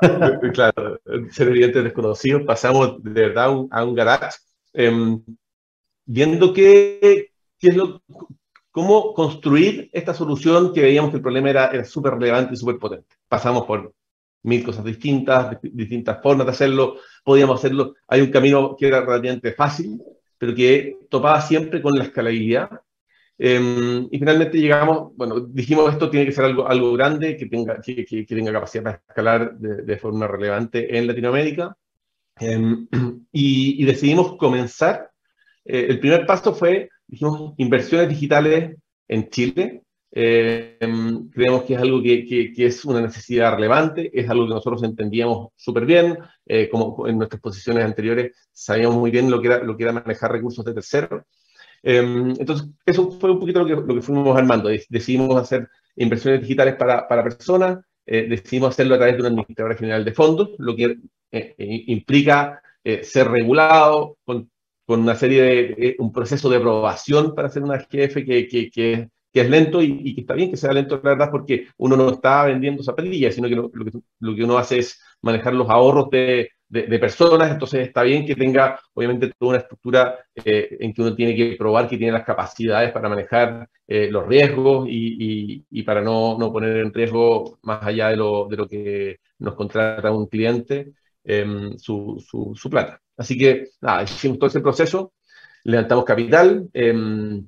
claro, 0.52 1.00
seres 1.30 1.72
desconocidos. 1.72 2.42
Pasamos 2.42 3.00
de 3.04 3.28
verdad 3.28 3.54
a 3.70 3.84
un 3.84 3.94
garage, 3.94 4.38
em, 4.72 5.22
viendo 6.04 6.52
qué 6.52 7.30
es 7.60 7.76
lo, 7.76 8.02
cómo 8.72 9.14
construir 9.14 9.90
esta 9.92 10.12
solución 10.12 10.72
que 10.72 10.82
veíamos 10.82 11.10
que 11.10 11.18
el 11.18 11.22
problema 11.22 11.50
era, 11.50 11.68
era 11.68 11.84
súper 11.84 12.14
relevante 12.14 12.54
y 12.54 12.56
súper 12.56 12.78
potente. 12.78 13.14
Pasamos 13.28 13.64
por 13.64 13.94
mil 14.42 14.64
cosas 14.64 14.84
distintas, 14.84 15.58
distintas 15.62 16.22
formas 16.22 16.46
de 16.46 16.52
hacerlo, 16.52 16.96
podíamos 17.24 17.58
hacerlo. 17.58 17.94
Hay 18.08 18.22
un 18.22 18.30
camino 18.30 18.76
que 18.78 18.88
era 18.88 19.00
relativamente 19.00 19.52
fácil, 19.52 20.00
pero 20.38 20.54
que 20.54 20.96
topaba 21.10 21.40
siempre 21.40 21.82
con 21.82 21.96
la 21.96 22.04
escalabilidad. 22.04 22.70
Em, 23.38 24.06
y 24.10 24.18
finalmente 24.18 24.58
llegamos, 24.58 25.16
bueno, 25.16 25.40
dijimos 25.40 25.90
esto 25.90 26.10
tiene 26.10 26.26
que 26.26 26.32
ser 26.32 26.44
algo, 26.44 26.68
algo 26.68 26.92
grande, 26.92 27.36
que 27.36 27.46
tenga, 27.46 27.80
que, 27.80 28.04
que, 28.04 28.24
tenga 28.24 28.52
capacidad 28.52 28.84
para 28.84 29.02
escalar 29.08 29.58
de, 29.58 29.82
de, 29.82 29.96
forma 29.98 30.26
relevante 30.26 30.96
en 30.98 31.06
Latinoamérica. 31.06 31.76
Em, 32.38 32.86
y, 33.32 33.82
y, 33.82 33.84
decidimos 33.84 34.36
comenzar. 34.36 35.10
Eh, 35.64 35.86
el 35.88 36.00
primer 36.00 36.26
paso 36.26 36.54
fue, 36.54 36.90
dijimos, 37.06 37.54
inversiones 37.58 38.08
digitales 38.08 38.76
en 39.08 39.28
Chile, 39.30 39.82
eh, 40.12 40.76
creemos 41.32 41.64
que 41.64 41.74
es 41.74 41.80
algo 41.80 42.02
que, 42.02 42.24
que, 42.26 42.66
es 42.66 42.84
una 42.84 43.00
necesidad 43.00 43.54
relevante, 43.54 44.10
es 44.12 44.28
algo 44.28 44.46
que 44.46 44.54
nosotros 44.54 44.82
entendíamos 44.82 45.48
súper 45.56 45.86
bien, 45.86 46.18
eh, 46.46 46.68
como 46.68 47.06
en 47.06 47.18
nuestras 47.18 47.40
posiciones 47.40 47.84
anteriores 47.84 48.32
sabíamos 48.52 48.96
muy 48.96 49.10
bien 49.10 49.30
lo 49.30 49.40
que 49.40 49.48
era, 49.48 49.62
lo 49.62 49.76
que 49.76 49.84
era 49.84 49.92
manejar 49.92 50.32
recursos 50.32 50.64
de 50.64 50.74
terceros. 50.74 51.22
Em, 51.82 52.30
entonces, 52.38 52.68
eso 52.84 53.10
fue 53.12 53.30
un 53.30 53.40
poquito 53.40 53.60
lo 53.60 53.66
que, 53.66 53.74
lo 53.74 53.94
que 53.94 54.02
fuimos 54.02 54.36
armando. 54.36 54.68
Decidimos 54.88 55.36
hacer 55.40 55.68
inversiones 55.96 56.42
digitales 56.42 56.74
para, 56.76 57.06
para 57.08 57.22
personas, 57.22 57.78
eh, 58.06 58.26
decidimos 58.28 58.70
hacerlo 58.70 58.96
a 58.96 58.98
través 58.98 59.14
de 59.16 59.20
una 59.20 59.28
administradora 59.28 59.76
general 59.76 60.04
de 60.04 60.12
fondos, 60.12 60.50
lo 60.58 60.74
que 60.76 60.98
implica 61.58 62.60
ser 63.02 63.28
regulado 63.28 64.16
con, 64.24 64.50
con, 64.84 65.00
una 65.02 65.14
serie 65.14 65.42
de, 65.42 65.96
un 65.98 66.12
proceso 66.12 66.48
de 66.48 66.56
aprobación 66.56 67.34
para 67.34 67.48
hacer 67.48 67.62
una 67.62 67.78
GF 67.78 68.24
que, 68.24 68.48
que, 68.48 68.70
que 68.70 69.08
que 69.32 69.42
es 69.42 69.50
lento 69.50 69.82
y, 69.82 70.14
que 70.14 70.22
está 70.22 70.34
bien 70.34 70.50
que 70.50 70.56
sea 70.56 70.72
lento, 70.72 71.00
la 71.02 71.10
verdad, 71.10 71.30
porque 71.30 71.68
uno 71.78 71.96
no 71.96 72.10
está 72.10 72.44
vendiendo 72.44 72.82
zapatillas, 72.82 73.34
sino 73.34 73.48
que 73.48 73.54
lo, 73.56 73.70
que 74.36 74.44
uno 74.44 74.58
hace 74.58 74.78
es 74.78 75.00
manejar 75.22 75.54
los 75.54 75.68
ahorros 75.68 76.10
de, 76.10 76.50
personas, 77.00 77.50
entonces 77.50 77.88
está 77.88 78.02
bien 78.02 78.24
que 78.24 78.36
tenga, 78.36 78.80
obviamente, 78.94 79.32
toda 79.36 79.50
una 79.50 79.58
estructura 79.58 80.18
eh, 80.36 80.76
en 80.78 80.92
que 80.94 81.02
uno 81.02 81.14
tiene 81.16 81.34
que 81.34 81.56
probar 81.56 81.88
que 81.88 81.98
tiene 81.98 82.12
las 82.12 82.24
capacidades 82.24 82.92
para 82.92 83.08
manejar 83.08 83.68
eh, 83.88 84.08
los 84.10 84.26
riesgos 84.26 84.86
y, 84.88 85.82
para 85.82 86.00
no, 86.00 86.38
no, 86.38 86.52
poner 86.52 86.76
en 86.76 86.94
riesgo, 86.94 87.58
más 87.62 87.82
allá 87.82 88.10
de 88.10 88.16
lo, 88.16 88.46
de 88.48 88.56
lo 88.56 88.68
que 88.68 89.18
nos 89.38 89.54
contrata 89.54 90.12
un 90.12 90.26
cliente, 90.26 90.92
em, 91.24 91.76
su, 91.78 92.22
su, 92.54 92.70
plata. 92.70 93.00
Así 93.16 93.36
que, 93.36 93.70
nada, 93.80 94.04
hicimos 94.04 94.38
todo 94.38 94.48
ese 94.48 94.60
proceso, 94.60 95.12
levantamos 95.64 96.04
capital, 96.04 96.68
em, 96.72 97.46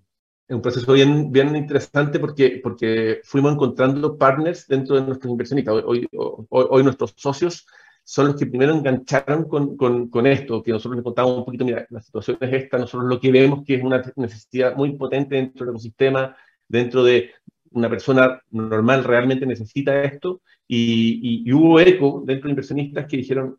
un 0.54 0.62
proceso 0.62 0.92
bien, 0.92 1.32
bien 1.32 1.54
interesante 1.56 2.18
porque, 2.18 2.60
porque 2.62 3.20
fuimos 3.24 3.52
encontrando 3.52 4.16
partners 4.16 4.66
dentro 4.66 4.96
de 4.96 5.02
nuestros 5.02 5.30
inversionistas. 5.30 5.74
Hoy, 5.84 6.06
hoy, 6.12 6.46
hoy 6.48 6.82
nuestros 6.82 7.14
socios 7.16 7.66
son 8.04 8.28
los 8.28 8.36
que 8.36 8.46
primero 8.46 8.74
engancharon 8.74 9.44
con, 9.44 9.76
con, 9.76 10.08
con, 10.08 10.26
esto, 10.26 10.62
que 10.62 10.72
nosotros 10.72 10.96
les 10.96 11.04
contamos 11.04 11.38
un 11.38 11.44
poquito, 11.44 11.64
mira, 11.64 11.86
la 11.90 12.00
situación 12.00 12.36
es 12.40 12.52
esta, 12.52 12.78
nosotros 12.78 13.08
lo 13.08 13.20
que 13.20 13.30
vemos 13.30 13.64
que 13.64 13.76
es 13.76 13.82
una 13.82 14.02
necesidad 14.16 14.74
muy 14.76 14.96
potente 14.96 15.36
dentro 15.36 15.64
del 15.64 15.74
ecosistema, 15.74 16.36
dentro 16.68 17.04
de 17.04 17.30
una 17.70 17.88
persona 17.88 18.40
normal 18.50 19.04
realmente 19.04 19.46
necesita 19.46 20.02
esto, 20.02 20.42
y, 20.66 21.42
y, 21.44 21.52
hubo 21.52 21.78
eco 21.80 22.22
dentro 22.26 22.48
de 22.48 22.52
inversionistas 22.52 23.06
que 23.06 23.18
dijeron, 23.18 23.58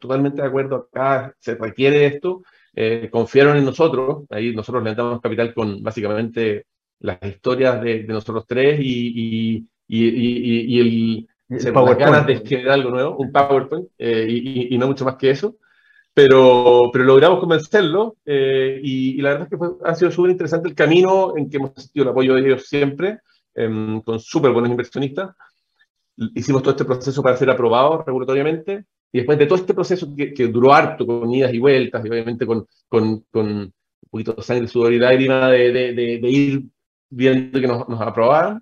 totalmente 0.00 0.42
de 0.42 0.48
acuerdo, 0.48 0.76
acá 0.76 1.34
se 1.38 1.54
requiere 1.54 2.06
esto, 2.06 2.42
eh, 2.74 3.08
confiaron 3.10 3.56
en 3.56 3.64
nosotros, 3.64 4.24
ahí 4.30 4.54
nosotros 4.54 4.82
levantamos 4.82 5.20
capital 5.20 5.54
con 5.54 5.82
básicamente 5.82 6.66
las 7.00 7.18
historias 7.22 7.80
de, 7.82 8.04
nosotros 8.04 8.44
tres 8.46 8.80
y, 8.80 9.56
y, 9.56 9.66
y, 9.86 10.76
y 10.76 10.80
el, 10.80 11.28
ganas 11.48 12.26
de 12.26 12.36
generar 12.44 12.72
algo 12.72 12.90
nuevo, 12.90 13.16
un 13.16 13.30
PowerPoint, 13.30 13.88
eh, 13.98 14.26
y, 14.28 14.78
no 14.78 14.86
mucho 14.86 15.04
más 15.04 15.16
que 15.16 15.30
eso. 15.30 15.56
Pero, 16.12 16.90
pero 16.92 17.04
logramos 17.04 17.40
convencerlo 17.40 18.16
eh, 18.24 18.80
y, 18.82 19.20
la 19.20 19.30
verdad 19.30 19.44
es 19.46 19.50
que 19.50 19.56
fue, 19.56 19.70
ha 19.84 19.94
sido 19.96 20.12
súper 20.12 20.30
interesante 20.30 20.68
el 20.68 20.74
camino 20.74 21.36
en 21.36 21.50
que 21.50 21.56
hemos 21.56 21.72
sentido 21.74 22.04
el 22.04 22.10
apoyo 22.10 22.34
de 22.34 22.40
ellos 22.40 22.66
siempre, 22.68 23.18
em, 23.54 24.00
con 24.00 24.20
súper 24.20 24.52
buenos 24.52 24.70
inversionistas. 24.70 25.34
Hicimos 26.16 26.62
todo 26.62 26.70
este 26.70 26.84
proceso 26.84 27.20
para 27.20 27.36
ser 27.36 27.50
aprobado 27.50 28.04
regulatoriamente 28.06 28.84
y 29.14 29.18
después 29.18 29.38
de 29.38 29.46
todo 29.46 29.60
este 29.60 29.74
proceso 29.74 30.08
que, 30.16 30.48
duró 30.48 30.74
harto, 30.74 31.06
con 31.06 31.32
idas 31.32 31.54
y 31.54 31.60
vueltas, 31.60 32.04
y 32.04 32.08
obviamente 32.08 32.44
con, 32.44 32.66
con, 32.88 33.20
con 33.30 33.46
un 33.46 33.72
poquito 34.10 34.32
de 34.32 34.42
sangre, 34.42 34.66
sudor 34.66 34.92
y 34.92 34.98
lágrima 34.98 35.50
de, 35.50 35.70
de, 35.70 35.92
de, 35.94 36.28
ir 36.28 36.64
viendo 37.10 37.60
que 37.60 37.66
nos, 37.68 37.88
nos, 37.88 38.00
aprobaran, 38.00 38.60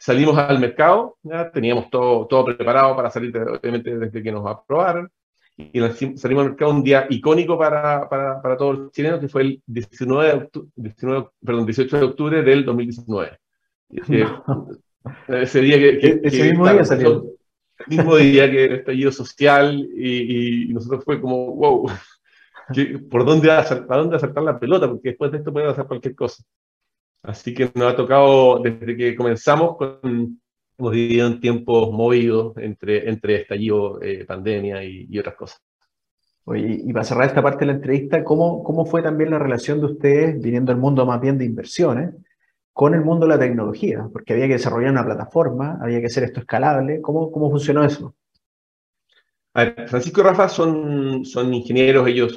salimos 0.00 0.36
al 0.36 0.58
mercado, 0.58 1.18
¿ya? 1.22 1.52
teníamos 1.52 1.88
todo, 1.88 2.26
todo 2.26 2.44
preparado 2.46 2.96
para 2.96 3.10
salir, 3.10 3.32
obviamente, 3.38 3.96
desde 3.96 4.24
que 4.24 4.32
nos 4.32 4.44
aprobaron, 4.44 5.08
y 5.56 5.78
salimos 6.16 6.42
al 6.42 6.50
mercado 6.50 6.72
un 6.72 6.82
día 6.82 7.06
icónico 7.08 7.56
para, 7.56 8.08
para, 8.08 8.42
para 8.42 8.56
todos 8.56 8.78
los 8.80 8.90
chilenos, 8.90 9.20
que 9.20 9.28
fue 9.28 9.42
el 9.42 9.62
19 9.66 10.26
de 10.26 10.34
octubre, 10.34 10.68
19, 10.74 11.28
perdón, 11.46 11.66
18 11.66 11.96
de 11.96 12.04
octubre 12.04 12.42
del 12.42 12.64
2019. 12.64 13.38
ese 15.28 15.60
día 15.60 15.78
que, 15.78 15.98
que, 16.00 16.20
ese 16.24 16.50
mismo 16.50 16.68
día 16.68 16.84
salió 16.84 17.24
mismo 17.86 18.16
día 18.16 18.50
que 18.50 18.64
el 18.64 18.72
estallido 18.74 19.12
social 19.12 19.88
y, 19.96 20.68
nosotros 20.72 21.04
fue 21.04 21.20
como, 21.20 21.54
wow, 21.54 21.90
¿por 23.10 23.24
dónde, 23.24 23.48
¿para 23.86 24.00
dónde 24.00 24.16
acertar 24.16 24.42
la 24.42 24.58
pelota? 24.58 24.88
Porque 24.88 25.10
después 25.10 25.30
de 25.32 25.38
esto 25.38 25.52
puede 25.52 25.68
hacer 25.68 25.86
cualquier 25.86 26.14
cosa. 26.14 26.42
Así 27.22 27.54
que 27.54 27.70
nos 27.74 27.92
ha 27.92 27.96
tocado, 27.96 28.60
desde 28.60 28.96
que 28.96 29.14
comenzamos, 29.14 29.76
con, 29.76 30.40
hemos 30.78 30.92
vivido 30.92 31.26
en 31.28 31.40
tiempos 31.40 31.92
movidos 31.92 32.56
entre, 32.56 33.08
entre 33.08 33.42
estallido, 33.42 34.02
eh, 34.02 34.24
pandemia 34.24 34.82
y, 34.84 35.18
otras 35.18 35.36
cosas. 35.36 35.60
Oye, 36.44 36.80
y 36.84 36.92
para 36.92 37.04
cerrar 37.04 37.28
esta 37.28 37.42
parte 37.42 37.60
de 37.60 37.66
la 37.66 37.72
entrevista, 37.74 38.24
¿cómo, 38.24 38.64
¿cómo 38.64 38.84
fue 38.84 39.00
también 39.00 39.30
la 39.30 39.38
relación 39.38 39.78
de 39.78 39.86
ustedes, 39.86 40.42
viniendo 40.42 40.72
del 40.72 40.80
mundo 40.80 41.06
más 41.06 41.20
bien 41.20 41.38
de 41.38 41.44
inversiones, 41.44 42.14
con 42.82 42.94
el 42.94 43.04
mundo 43.04 43.26
de 43.26 43.34
la 43.34 43.38
tecnología, 43.38 44.08
porque 44.12 44.32
había 44.32 44.48
que 44.48 44.54
desarrollar 44.54 44.90
una 44.90 45.04
plataforma, 45.04 45.78
había 45.80 46.00
que 46.00 46.06
hacer 46.06 46.24
esto 46.24 46.40
escalable. 46.40 47.00
¿Cómo, 47.00 47.30
cómo 47.30 47.48
funcionó 47.48 47.84
eso? 47.84 48.16
A 49.54 49.62
ver, 49.62 49.88
Francisco 49.88 50.20
y 50.20 50.24
Rafa 50.24 50.48
son, 50.48 51.24
son 51.24 51.54
ingenieros, 51.54 52.08
ellos 52.08 52.32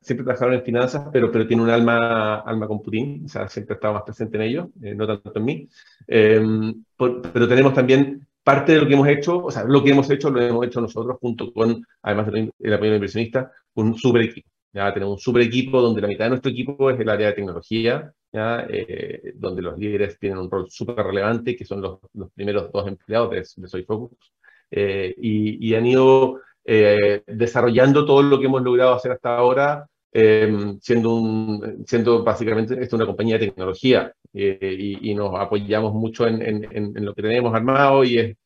siempre 0.00 0.24
trabajaron 0.24 0.54
en 0.54 0.62
finanzas, 0.62 1.08
pero, 1.12 1.32
pero 1.32 1.44
tienen 1.44 1.64
un 1.64 1.72
alma, 1.72 2.38
alma 2.38 2.68
computing, 2.68 3.24
o 3.24 3.28
sea, 3.28 3.48
siempre 3.48 3.74
estaba 3.74 3.94
más 3.94 4.02
presente 4.04 4.36
en 4.36 4.42
ellos, 4.44 4.68
eh, 4.80 4.94
no 4.94 5.08
tanto 5.08 5.32
en 5.34 5.44
mí. 5.44 5.68
Em, 6.06 6.84
pero 6.96 7.48
tenemos 7.48 7.74
también 7.74 8.24
parte 8.44 8.74
de 8.74 8.82
lo 8.82 8.86
que 8.86 8.94
hemos 8.94 9.08
hecho, 9.08 9.44
o 9.44 9.50
sea, 9.50 9.64
lo 9.64 9.82
que 9.82 9.90
hemos 9.90 10.08
hecho 10.08 10.30
lo 10.30 10.40
hemos 10.40 10.66
hecho 10.68 10.80
nosotros 10.80 11.16
junto 11.20 11.52
con, 11.52 11.84
además 12.02 12.28
del 12.30 12.74
apoyo 12.74 12.90
de 12.90 12.96
inversionista, 12.96 13.50
un 13.74 13.96
super 13.96 14.22
equipo. 14.22 14.48
Ya 14.72 14.92
tenemos 14.94 15.14
un 15.14 15.18
super 15.18 15.42
equipo 15.42 15.80
donde 15.80 16.00
la 16.00 16.08
mitad 16.08 16.26
de 16.26 16.30
nuestro 16.30 16.50
equipo 16.50 16.90
es 16.90 17.00
el 17.00 17.08
área 17.08 17.28
de 17.28 17.32
tecnología, 17.32 18.12
¿ya? 18.32 18.66
Eh, 18.68 19.32
donde 19.34 19.62
los 19.62 19.76
líderes 19.78 20.18
tienen 20.18 20.38
un 20.38 20.50
rol 20.50 20.70
súper 20.70 21.04
relevante, 21.06 21.56
que 21.56 21.64
son 21.64 21.80
los, 21.82 21.98
los, 22.14 22.30
primeros 22.32 22.70
dos 22.72 22.86
empleados 22.86 23.30
de, 23.30 23.62
de 23.62 23.68
Soy 23.68 23.82
Focus, 23.84 24.32
eh, 24.70 25.14
y, 25.18 25.68
y, 25.68 25.74
han 25.74 25.86
ido 25.86 26.40
eh, 26.64 27.22
desarrollando 27.26 28.04
todo 28.06 28.22
lo 28.22 28.38
que 28.38 28.46
hemos 28.46 28.62
logrado 28.62 28.94
hacer 28.94 29.12
hasta 29.12 29.36
ahora, 29.36 29.86
eh, 30.12 30.76
siendo, 30.80 31.16
un, 31.16 31.84
siendo 31.86 32.22
básicamente 32.22 32.80
esto 32.80 32.96
una 32.96 33.06
compañía 33.06 33.38
de 33.38 33.46
tecnología, 33.46 34.12
y, 34.32 35.10
y, 35.10 35.14
nos 35.14 35.34
apoyamos 35.38 35.92
mucho 35.94 36.28
en, 36.28 36.40
en, 36.42 36.96
en, 36.96 37.04
lo 37.04 37.14
que 37.14 37.22
tenemos 37.22 37.52
armado 37.52 38.04
y 38.04 38.18
es, 38.18 38.36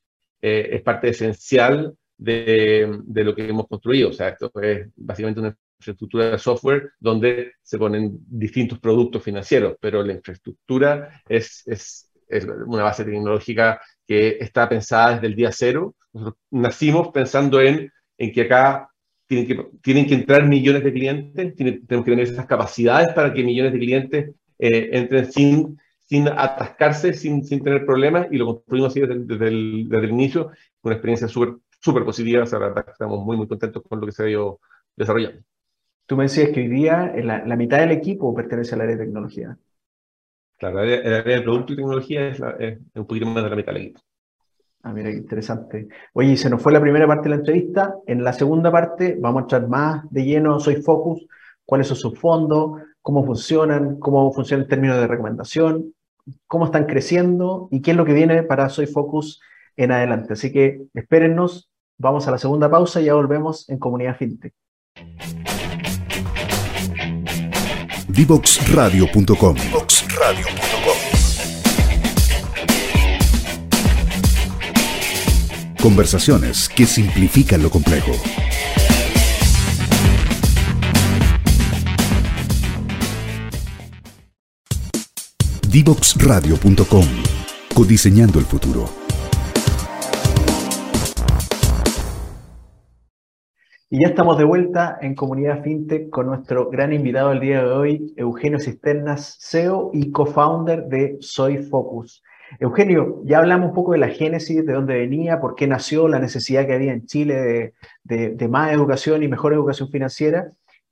es 0.41 0.83
parte 0.83 1.11
esencial 1.11 1.95
de, 2.17 3.01
de, 3.05 3.25
lo 3.25 3.35
que 3.35 3.47
hemos 3.47 3.67
construido. 3.67 4.09
O 4.11 4.13
sea, 4.13 4.31
esto 4.31 4.51
es 4.63 4.89
básicamente 4.97 5.41
una 5.41 5.57
infraestructura 5.85 6.31
de 6.31 6.39
software 6.39 6.93
donde 6.99 7.53
se 7.63 7.79
ponen 7.79 8.19
distintos 8.27 8.79
productos 8.79 9.23
financieros, 9.23 9.77
pero 9.81 10.03
la 10.03 10.15
infraestructura 10.15 11.23
es, 11.29 11.63
es, 11.67 12.11
es 12.29 12.45
una 12.45 12.85
base 12.85 13.05
tecnológica 13.05 13.81
que 14.07 14.39
está 14.41 14.69
pensada 14.69 15.15
desde 15.15 15.27
el 15.27 15.35
día 15.35 15.53
cero. 15.53 15.95
Nosotros 16.13 16.39
nacimos 16.51 17.09
pensando 17.09 17.61
en, 17.61 17.91
en 18.19 18.33
que 18.33 18.43
acá 18.43 18.89
tienen 19.27 19.47
que, 19.47 19.67
tienen 19.83 20.07
que 20.07 20.15
entrar 20.15 20.47
millones 20.47 20.85
de 20.85 20.93
clientes, 20.93 21.55
tenemos 21.57 22.05
que 22.05 22.11
tener 22.11 22.21
esas 22.21 22.47
capacidades 22.47 23.13
para 23.15 23.33
que 23.33 23.43
millones 23.43 23.73
de 23.73 23.79
clientes 23.79 24.31
eh, 24.59 24.91
entren 24.93 25.31
sin, 25.31 25.79
sin 25.99 26.29
atascarse, 26.29 27.13
sin, 27.15 27.45
sin 27.45 27.63
tener 27.63 27.85
problemas, 27.85 28.29
y 28.31 28.37
lo 28.37 28.47
construimos 28.47 28.91
así 28.91 29.01
desde, 29.01 29.25
desde, 29.25 29.49
el, 29.49 29.89
desde 29.89 30.05
el 30.05 30.11
inicio, 30.11 30.51
una 30.83 30.95
experiencia 30.95 31.29
súper 31.29 31.57
súper 31.85 32.05
positiva, 32.05 32.43
o 32.43 32.45
estamos 32.45 33.25
muy, 33.27 33.37
muy 33.37 33.47
contentos 33.47 33.83
con 33.87 34.01
lo 34.01 34.07
que 34.07 34.13
se 34.13 34.25
ha 34.25 34.31
ido 34.31 34.59
desarrollando. 34.97 35.43
Tú 36.07 36.17
me 36.17 36.25
decías 36.25 36.51
que 36.51 36.61
hoy 36.61 36.69
día 36.69 37.13
la, 37.17 37.45
la 37.47 37.57
mitad 37.57 37.79
del 37.79 37.93
equipo 37.93 38.35
pertenece 38.35 38.75
al 38.75 38.83
área 38.83 38.97
de 38.97 39.05
tecnología. 39.05 39.57
Claro, 40.59 40.83
el 40.83 40.93
área, 40.93 41.01
el 41.01 41.15
área 41.15 41.37
de 41.37 41.43
producto 41.43 41.73
y 41.73 41.77
tecnología 41.77 42.29
es, 42.29 42.39
la, 42.39 42.51
es, 42.59 42.79
un 42.95 43.07
poquito 43.07 43.27
más 43.27 43.43
de 43.43 43.51
la 43.51 43.57
mitad 43.57 43.73
del 43.73 43.83
equipo. 43.83 44.01
Ah, 44.83 44.93
mira, 44.93 45.11
qué 45.11 45.17
interesante. 45.17 45.89
Oye, 46.13 46.37
se 46.37 46.51
nos 46.51 46.61
fue 46.61 46.73
la 46.73 46.81
primera 46.81 47.07
parte 47.07 47.25
de 47.25 47.31
la 47.31 47.37
entrevista. 47.37 47.97
En 48.07 48.23
la 48.23 48.35
segunda 48.35 48.71
parte 48.71 49.17
vamos 49.19 49.41
a 49.41 49.43
entrar 49.45 49.69
más 49.69 50.05
de 50.11 50.25
lleno 50.25 50.61
Soy 50.61 50.77
Focus, 50.77 51.27
cuáles 51.65 51.87
son 51.87 51.97
sus 51.97 52.19
fondos, 52.19 52.83
cómo 53.01 53.25
funcionan, 53.25 53.99
cómo 53.99 54.31
funciona 54.33 54.63
el 54.63 54.69
término 54.69 54.97
de 54.99 55.07
recomendación, 55.07 55.95
cómo 56.47 56.67
están 56.67 56.85
creciendo 56.85 57.69
y 57.71 57.81
qué 57.81 57.93
es 57.93 57.97
lo 57.97 58.05
que 58.05 58.13
viene 58.13 58.43
para 58.43 58.69
Soy 58.69 58.87
Focus 58.87 59.41
en 59.77 59.91
adelante. 59.91 60.35
Así 60.35 60.53
que 60.53 60.83
espérennos, 60.93 61.71
vamos 61.97 62.29
a 62.29 62.31
la 62.31 62.39
segunda 62.39 62.71
pausa 62.71 63.01
y 63.01 63.07
ya 63.07 63.15
volvemos 63.15 63.69
en 63.71 63.79
Comunidad 63.79 64.17
FinTech. 64.17 64.53
Divoxradio.com 68.15 69.57
Conversaciones 75.83 76.69
que 76.69 76.87
simplifican 76.87 77.61
lo 77.61 77.71
complejo. 77.71 78.13
Divoxradio.com 85.69 87.09
Codiseñando 87.75 88.39
el 88.39 88.45
futuro. 88.45 89.04
Y 93.95 94.01
ya 94.01 94.09
estamos 94.09 94.37
de 94.39 94.43
vuelta 94.43 94.99
en 95.01 95.15
Comunidad 95.15 95.63
FinTech 95.63 96.11
con 96.11 96.27
nuestro 96.27 96.69
gran 96.69 96.93
invitado 96.93 97.31
el 97.31 97.39
día 97.39 97.63
de 97.63 97.71
hoy, 97.71 98.13
Eugenio 98.17 98.59
Cisternas, 98.59 99.39
CEO 99.41 99.93
y 99.93 100.11
co-founder 100.11 100.87
de 100.87 101.17
Soy 101.21 101.59
Focus. 101.59 102.21
Eugenio, 102.59 103.23
ya 103.25 103.39
hablamos 103.39 103.69
un 103.69 103.75
poco 103.77 103.93
de 103.93 103.99
la 103.99 104.09
génesis, 104.09 104.67
de 104.67 104.73
dónde 104.73 104.95
venía, 104.95 105.41
por 105.41 105.55
qué 105.55 105.69
nació, 105.69 106.09
la 106.09 106.19
necesidad 106.19 106.67
que 106.67 106.73
había 106.73 106.93
en 106.93 107.07
Chile 107.07 107.75
de, 108.03 108.49
más 108.49 108.73
educación 108.73 109.23
y 109.23 109.29
mejor 109.29 109.53
educación 109.53 109.89
financiera. 109.91 110.51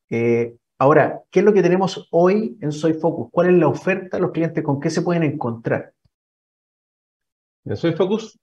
Eh, 0.09 0.55
ahora, 0.79 1.23
¿qué 1.33 1.41
es 1.41 1.45
lo 1.45 1.53
que 1.53 1.63
tenemos 1.63 2.07
hoy 2.13 2.57
en 2.61 2.71
Soy 2.71 2.93
Focus? 2.93 3.31
¿Cuál 3.33 3.49
es 3.49 3.55
la 3.55 3.67
oferta 3.67 4.19
a 4.19 4.21
los 4.21 4.31
clientes? 4.31 4.63
¿Con 4.63 4.79
qué 4.79 4.91
se 4.91 5.03
pueden 5.03 5.25
encontrar? 5.25 5.93
En 7.65 7.77
Soy 7.77 7.93
Focus, 7.93 8.39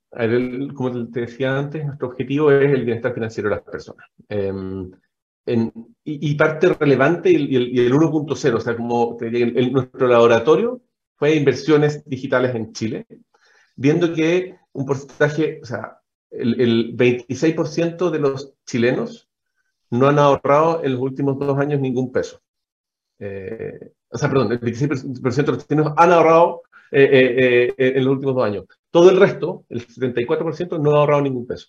como 0.75 1.09
te 1.09 1.21
decía 1.21 1.57
antes, 1.57 1.85
nuestro 1.85 2.07
objetivo 2.07 2.51
es 2.51 2.71
el 2.71 2.85
bienestar 2.85 3.13
financiero 3.13 3.49
de 3.49 3.55
las 3.55 3.65
personas. 3.65 4.07
En, 4.29 4.93
y, 6.03 6.35
parte 6.35 6.69
relevante 6.73 7.31
y 7.31 7.55
el, 7.55 7.69
y 7.69 7.79
el 7.79 7.91
1.0, 7.91 8.55
o 8.55 8.59
sea, 8.59 8.75
como 8.75 9.17
te 9.17 9.29
diría, 9.29 9.69
nuestro 9.71 10.07
laboratorio 10.07 10.81
fue 11.15 11.35
inversiones 11.35 12.03
digitales 12.05 12.55
en 12.55 12.71
Chile, 12.71 13.07
viendo 13.75 14.13
que 14.13 14.57
un 14.73 14.85
porcentaje, 14.85 15.59
o 15.61 15.65
sea, 15.65 15.99
el, 16.29 16.61
el 16.61 16.95
26% 16.95 18.11
de 18.11 18.19
los 18.19 18.53
chilenos 18.65 19.27
no 19.89 20.07
han 20.07 20.19
ahorrado 20.19 20.83
en 20.83 20.93
los 20.93 21.01
últimos 21.01 21.39
dos 21.39 21.57
años 21.57 21.81
ningún 21.81 22.11
peso. 22.11 22.41
Eh, 23.19 23.91
o 24.09 24.17
sea, 24.17 24.29
perdón, 24.29 24.51
el 24.51 24.61
26% 24.61 25.45
de 25.45 25.51
los 25.51 25.67
chilenos 25.67 25.93
han 25.97 26.11
ahorrado 26.11 26.61
eh, 26.91 27.09
eh, 27.11 27.73
eh, 27.77 27.93
en 27.95 28.05
los 28.05 28.13
últimos 28.13 28.35
dos 28.35 28.45
años. 28.45 28.65
Todo 28.91 29.09
el 29.09 29.19
resto, 29.19 29.65
el 29.69 29.85
74%, 29.85 30.79
no 30.79 30.91
ha 30.91 30.99
ahorrado 30.99 31.21
ningún 31.21 31.45
peso, 31.45 31.67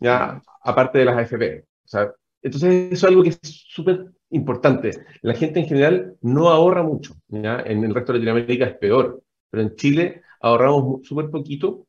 ya 0.00 0.42
aparte 0.62 0.98
de 0.98 1.04
las 1.04 1.18
AFP. 1.18 1.64
O 1.84 1.88
sea, 1.88 2.12
entonces, 2.42 2.92
eso 2.92 3.06
es 3.06 3.10
algo 3.10 3.22
que 3.22 3.30
es 3.30 3.40
súper 3.42 4.06
importante. 4.30 4.90
La 5.22 5.34
gente 5.34 5.60
en 5.60 5.66
general 5.66 6.16
no 6.20 6.48
ahorra 6.48 6.82
mucho. 6.82 7.14
¿ya? 7.28 7.60
En 7.60 7.84
el 7.84 7.94
resto 7.94 8.12
de 8.12 8.18
Latinoamérica 8.18 8.66
es 8.66 8.76
peor, 8.76 9.22
pero 9.50 9.62
en 9.62 9.74
Chile 9.76 10.22
ahorramos 10.40 11.06
súper 11.06 11.30
poquito 11.30 11.86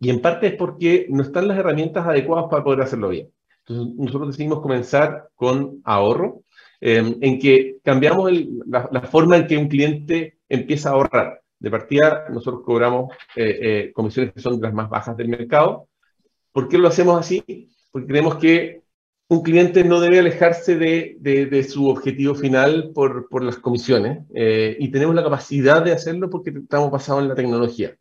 y 0.00 0.10
en 0.10 0.20
parte 0.20 0.48
es 0.48 0.54
porque 0.54 1.06
no 1.08 1.22
están 1.22 1.48
las 1.48 1.58
herramientas 1.58 2.06
adecuadas 2.06 2.46
para 2.50 2.62
poder 2.62 2.82
hacerlo 2.82 3.08
bien. 3.08 3.30
Entonces, 3.66 3.94
nosotros 3.96 4.28
decidimos 4.28 4.60
comenzar 4.60 5.28
con 5.34 5.80
ahorro, 5.84 6.42
eh, 6.80 7.16
en 7.20 7.38
que 7.38 7.78
cambiamos 7.82 8.30
el, 8.30 8.60
la, 8.66 8.88
la, 8.92 9.02
forma 9.02 9.36
en 9.36 9.46
que 9.46 9.56
un 9.56 9.68
cliente 9.68 10.38
empieza 10.48 10.90
a 10.90 10.92
ahorrar. 10.92 11.42
De 11.60 11.70
partida, 11.70 12.26
nosotros 12.30 12.62
cobramos 12.64 13.12
eh, 13.34 13.58
eh, 13.60 13.92
comisiones 13.92 14.32
que 14.32 14.40
son 14.40 14.60
de 14.60 14.66
las 14.66 14.74
más 14.74 14.88
bajas 14.88 15.16
del 15.16 15.28
mercado. 15.28 15.88
¿Por 16.52 16.68
qué 16.68 16.78
lo 16.78 16.88
hacemos 16.88 17.18
así? 17.18 17.70
Porque 17.90 18.08
creemos 18.08 18.36
que 18.36 18.82
un 19.28 19.42
cliente 19.42 19.84
no 19.84 20.00
debe 20.00 20.20
alejarse 20.20 20.76
de, 20.76 21.16
de, 21.20 21.46
de 21.46 21.64
su 21.64 21.88
objetivo 21.88 22.34
final 22.34 22.92
por, 22.94 23.28
por 23.28 23.44
las 23.44 23.58
comisiones 23.58 24.24
eh, 24.34 24.76
y 24.78 24.90
tenemos 24.90 25.14
la 25.14 25.22
capacidad 25.22 25.84
de 25.84 25.92
hacerlo 25.92 26.30
porque 26.30 26.50
estamos 26.50 26.90
basados 26.90 27.22
en 27.22 27.28
la 27.28 27.34
tecnología. 27.34 27.94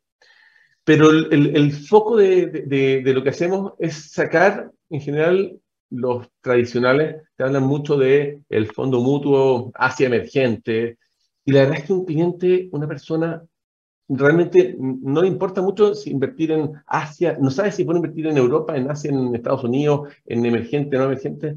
Pero 0.85 1.09
el, 1.09 1.27
el, 1.31 1.55
el 1.57 1.73
foco 1.73 2.15
de, 2.15 2.45
de, 2.45 3.13
lo 3.13 3.21
que 3.21 3.31
hacemos 3.31 3.73
es 3.77 4.11
sacar, 4.11 4.71
en 4.89 5.01
general, 5.01 5.59
los 5.89 6.29
tradicionales 6.39 7.23
te 7.35 7.43
hablan 7.43 7.63
mucho 7.63 7.97
de 7.97 8.39
el 8.47 8.67
fondo 8.67 9.01
mutuo 9.01 9.71
hacia 9.75 10.07
emergente, 10.07 10.97
y 11.43 11.51
la 11.51 11.61
verdad 11.61 11.79
es 11.79 11.85
que 11.85 11.93
un 11.93 12.05
cliente, 12.05 12.69
una 12.71 12.87
persona, 12.87 13.43
realmente 14.09 14.75
no 14.79 15.21
le 15.21 15.27
importa 15.27 15.61
mucho 15.61 15.93
si 15.93 16.11
invertir 16.11 16.51
en 16.51 16.71
Asia, 16.85 17.37
no 17.39 17.51
sabe 17.51 17.71
si 17.71 17.83
puede 17.83 17.99
invertir 17.99 18.27
en 18.27 18.37
Europa, 18.37 18.75
en 18.77 18.89
Asia, 18.89 19.11
en 19.11 19.35
Estados 19.35 19.63
Unidos, 19.63 20.09
en 20.25 20.45
emergente, 20.45 20.97
no 20.97 21.05
emergente. 21.05 21.55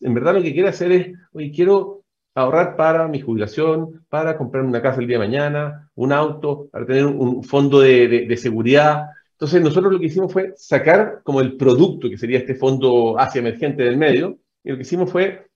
En 0.00 0.14
verdad 0.14 0.34
lo 0.34 0.42
que 0.42 0.52
quiere 0.52 0.68
hacer 0.68 0.92
es, 0.92 1.14
oye, 1.32 1.50
quiero 1.50 2.02
ahorrar 2.34 2.76
para 2.76 3.08
mi 3.08 3.20
jubilación, 3.20 4.04
para 4.10 4.36
comprarme 4.36 4.68
una 4.68 4.82
casa 4.82 5.00
el 5.00 5.06
día 5.06 5.18
de 5.18 5.26
mañana, 5.26 5.90
un 5.94 6.12
auto, 6.12 6.68
para 6.70 6.84
tener 6.84 7.06
un 7.06 7.42
fondo 7.42 7.80
de, 7.80 8.36
seguridad. 8.36 9.06
Entonces 9.32 9.62
nosotros 9.62 9.92
lo 9.92 9.98
que 9.98 10.06
hicimos 10.06 10.32
fue 10.32 10.52
sacar 10.56 11.20
como 11.24 11.40
el 11.40 11.56
producto, 11.56 12.10
que 12.10 12.18
sería 12.18 12.38
este 12.38 12.54
fondo 12.54 13.18
Asia 13.18 13.38
emergente 13.38 13.82
del 13.84 13.96
medio, 13.96 14.38
y 14.62 14.70
lo 14.70 14.76
que 14.76 14.82
hicimos 14.82 15.10
fue 15.10 15.46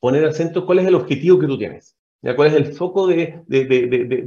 poner 0.00 0.24
al 0.24 0.34
centro 0.34 0.64
cuál 0.64 0.78
es 0.78 0.86
el 0.86 0.94
objetivo 0.94 1.40
que 1.40 1.46
tú 1.46 1.58
tienes. 1.58 1.96
¿Cuál 2.36 2.48
es 2.48 2.54
el 2.54 2.66
foco 2.66 3.08
de 3.08 3.42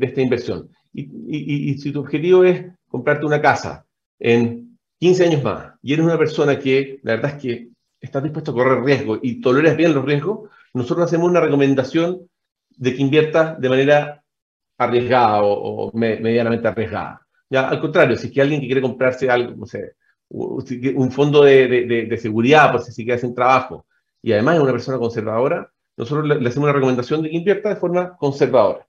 esta 0.01 0.21
inversión? 0.21 0.69
Y, 0.95 1.77
si 1.77 1.91
tu 1.91 1.99
objetivo 1.99 2.43
es 2.43 2.65
comprarte 2.87 3.25
una 3.25 3.41
casa 3.41 3.85
en 4.17 4.77
15 4.99 5.25
años 5.25 5.43
más 5.43 5.73
y 5.81 5.93
eres 5.93 6.05
una 6.05 6.17
persona 6.17 6.57
que 6.57 6.99
la 7.03 7.15
verdad 7.15 7.31
es 7.35 7.41
que 7.41 7.69
estás 7.99 8.23
dispuesto 8.23 8.51
a 8.51 8.53
correr 8.53 8.83
riesgo 8.83 9.19
y 9.21 9.41
toleras 9.41 9.75
bien 9.75 9.93
los 9.93 10.05
riesgos, 10.05 10.49
nosotros 10.73 11.05
hacemos 11.05 11.29
una 11.29 11.41
recomendación 11.41 12.29
de 12.69 12.95
que 12.95 13.01
inviertas 13.01 13.59
de 13.59 13.69
manera 13.69 14.23
arriesgada 14.77 15.41
o, 15.43 15.91
medianamente 15.93 16.67
arriesgada. 16.67 17.21
Ya, 17.49 17.67
al 17.67 17.79
contrario, 17.79 18.15
si 18.15 18.27
es 18.27 18.33
que 18.33 18.41
alguien 18.41 18.61
que 18.61 18.67
quiere 18.67 18.81
comprarse 18.81 19.29
algo, 19.29 19.65
un 20.29 21.11
fondo 21.11 21.43
de, 21.43 22.17
seguridad, 22.21 22.71
por 22.71 22.81
si 22.81 22.91
se 22.91 23.05
queda 23.05 23.17
sin 23.17 23.35
trabajo, 23.35 23.85
y 24.21 24.31
además 24.33 24.55
es 24.55 24.61
una 24.61 24.71
persona 24.71 24.97
conservadora, 24.97 25.71
nosotros 25.97 26.27
le, 26.27 26.41
le, 26.41 26.49
hacemos 26.49 26.65
una 26.65 26.73
recomendación 26.73 27.21
de 27.21 27.29
que 27.29 27.37
invierta 27.37 27.69
de 27.69 27.75
forma 27.75 28.17
conservadora. 28.17 28.85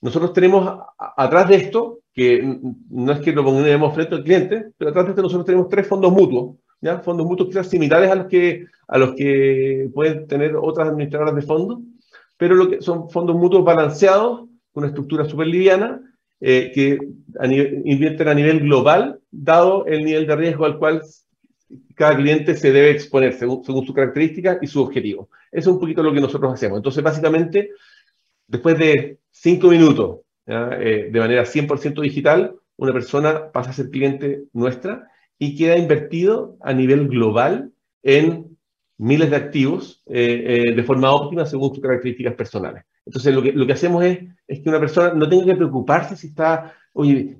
Nosotros 0.00 0.32
tenemos 0.32 0.66
a, 0.66 0.86
a, 0.98 1.24
atrás 1.24 1.48
de 1.48 1.56
esto, 1.56 2.00
que 2.12 2.58
no 2.90 3.12
es 3.12 3.20
que 3.20 3.32
lo 3.32 3.44
pongamos 3.44 3.94
frente 3.94 4.14
al 4.14 4.24
cliente, 4.24 4.72
pero 4.76 4.90
atrás 4.90 5.06
de 5.06 5.10
esto 5.12 5.22
nosotros 5.22 5.46
tenemos 5.46 5.68
tres 5.68 5.86
fondos 5.86 6.12
mutuos, 6.12 6.56
¿ya? 6.80 6.98
fondos 7.00 7.26
mutuos 7.26 7.48
quizás 7.48 7.68
similares 7.68 8.10
a 8.10 8.14
los 8.14 8.26
que, 8.26 8.66
a 8.88 8.98
los 8.98 9.14
que 9.14 9.88
pueden 9.94 10.26
tener 10.26 10.56
otras 10.56 10.88
administradoras 10.88 11.34
de 11.34 11.42
fondos, 11.42 11.80
pero 12.36 12.54
lo 12.54 12.68
que 12.68 12.80
son 12.80 13.10
fondos 13.10 13.36
mutuos 13.36 13.64
balanceados, 13.64 14.48
con 14.72 14.84
una 14.84 14.88
estructura 14.88 15.24
súper 15.24 15.46
liviana, 15.46 16.00
eh, 16.40 16.72
que 16.74 16.98
invierten 17.84 18.28
a 18.28 18.34
nivel 18.34 18.60
global, 18.60 19.20
dado 19.30 19.84
el 19.86 20.04
nivel 20.04 20.26
de 20.26 20.36
riesgo 20.36 20.64
al 20.64 20.78
cual 20.78 21.02
cada 21.94 22.16
cliente 22.16 22.56
se 22.56 22.72
debe 22.72 22.90
exponer 22.90 23.34
según, 23.34 23.62
según 23.62 23.84
sus 23.84 23.94
características 23.94 24.58
y 24.62 24.66
su 24.66 24.80
objetivo. 24.80 25.28
Eso 25.52 25.70
es 25.70 25.74
un 25.74 25.80
poquito 25.80 26.02
lo 26.02 26.12
que 26.12 26.20
nosotros 26.20 26.52
hacemos. 26.52 26.78
Entonces, 26.78 27.02
básicamente, 27.02 27.70
después 28.50 28.78
de 28.78 29.18
cinco 29.30 29.68
minutos, 29.68 30.20
eh, 30.46 31.08
de 31.10 31.20
manera 31.20 31.44
100% 31.44 32.02
digital, 32.02 32.56
una 32.76 32.92
persona 32.92 33.52
pasa 33.52 33.70
a 33.70 33.72
ser 33.72 33.90
cliente 33.90 34.44
nuestra 34.52 35.08
y 35.38 35.56
queda 35.56 35.78
invertido 35.78 36.56
a 36.60 36.72
nivel 36.72 37.08
global 37.08 37.72
en 38.02 38.58
miles 38.98 39.30
de 39.30 39.36
activos 39.36 40.02
eh, 40.06 40.66
eh, 40.68 40.74
de 40.74 40.82
forma 40.82 41.12
óptima 41.12 41.46
según 41.46 41.70
sus 41.70 41.80
características 41.80 42.34
personales. 42.34 42.84
Entonces, 43.06 43.34
lo 43.34 43.42
que, 43.42 43.52
lo 43.52 43.66
que 43.66 43.72
hacemos 43.72 44.04
es, 44.04 44.18
es 44.46 44.60
que 44.60 44.68
una 44.68 44.80
persona 44.80 45.14
no 45.14 45.28
tenga 45.28 45.46
que 45.46 45.56
preocuparse 45.56 46.16
si 46.16 46.28
está, 46.28 46.74
oye, 46.92 47.38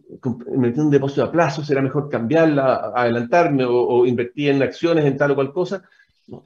metiendo 0.57 0.85
un 0.85 0.91
depósito 0.91 1.25
a 1.25 1.33
plazo, 1.33 1.65
será 1.65 1.83
mejor 1.83 2.09
cambiarla, 2.09 2.93
adelantarme 2.95 3.65
o, 3.65 3.75
o 3.75 4.07
invertir 4.07 4.51
en 4.51 4.63
acciones, 4.63 5.05
en 5.05 5.17
tal 5.17 5.33
o 5.33 5.35
cual 5.35 5.53
cosa 5.53 5.83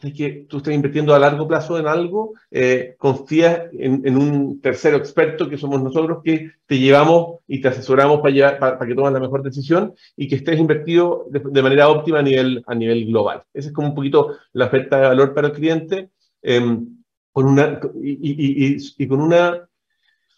es 0.03 0.15
que 0.15 0.47
tú 0.49 0.59
estás 0.59 0.75
invirtiendo 0.75 1.15
a 1.15 1.19
largo 1.19 1.47
plazo 1.47 1.79
en 1.79 1.87
algo, 1.87 2.35
eh, 2.51 2.95
confías 2.99 3.63
en, 3.73 4.17
un 4.17 4.61
tercero 4.61 4.97
experto 4.97 5.49
que 5.49 5.59
somos 5.59 5.83
nosotros 5.83 6.19
que 6.25 6.53
te 6.67 6.79
llevamos 6.79 7.41
y 7.47 7.61
te 7.61 7.69
asesoramos 7.69 8.21
para, 8.21 8.59
para, 8.59 8.87
que 8.87 8.95
tomes 8.95 9.13
la 9.13 9.21
mejor 9.21 9.43
decisión 9.43 9.95
y 10.17 10.29
que 10.29 10.37
estés 10.37 10.59
invertido 10.59 11.27
de, 11.31 11.63
manera 11.63 11.89
óptima 11.89 12.21
a 12.21 12.23
nivel, 12.23 12.63
a 12.67 12.75
nivel 12.75 13.07
global. 13.07 13.43
Esa 13.53 13.69
es 13.69 13.75
como 13.75 13.89
un 13.89 13.95
poquito 13.95 14.37
la 14.53 14.67
oferta 14.67 14.97
de 15.01 15.09
valor 15.09 15.35
para 15.35 15.49
el 15.49 15.53
cliente 15.53 16.11
em, 16.43 16.87
con 17.33 17.47
una, 17.47 17.81
y, 18.03 19.07
con 19.07 19.21
una 19.21 19.69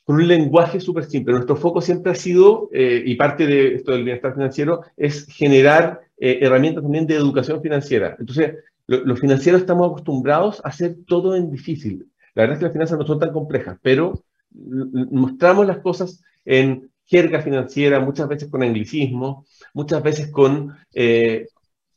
con 0.05 0.17
un 0.17 0.29
lenguaje 0.29 0.79
súper 0.79 1.05
simple. 1.05 1.35
Nuestro 1.35 1.57
foco 1.57 1.81
siempre 1.81 2.13
ha 2.13 2.15
sido, 2.15 2.71
eh, 2.73 3.03
y 3.05 3.17
parte 3.17 3.45
de 3.45 3.75
esto 3.75 3.91
del 3.91 4.05
bienestar 4.05 4.35
financiero, 4.35 4.83
es 4.97 5.27
generar 5.27 6.01
eh, 6.19 6.39
herramientas 6.43 6.85
también 6.85 7.09
de 7.09 7.17
educación 7.17 7.61
financiera. 7.61 8.17
Entonces, 8.19 8.55
los 8.87 9.19
financieros 9.21 9.63
estamos 9.63 9.89
acostumbrados 9.89 10.61
a 10.65 10.69
hacer 10.69 10.97
todo 11.07 11.35
en 11.35 11.51
difícil. 11.51 12.09
La 12.35 12.43
verdad 12.43 12.55
es 12.55 12.59
que 12.59 12.65
las 12.67 12.73
finanzas 12.73 12.99
no 12.99 13.07
son 13.07 13.19
tan 13.19 13.33
complejas, 13.33 13.79
pero 13.83 14.25
mostramos 14.53 15.67
las 15.67 15.79
cosas 15.79 16.23
en 16.45 16.91
jerga 17.05 17.41
financiera, 17.41 18.01
muchas 18.01 18.29
veces 18.29 18.49
con 18.49 18.63
anglicismo, 18.63 19.47
muchas 19.75 20.03
veces 20.03 20.31
con 20.31 20.77
eh, 20.95 21.47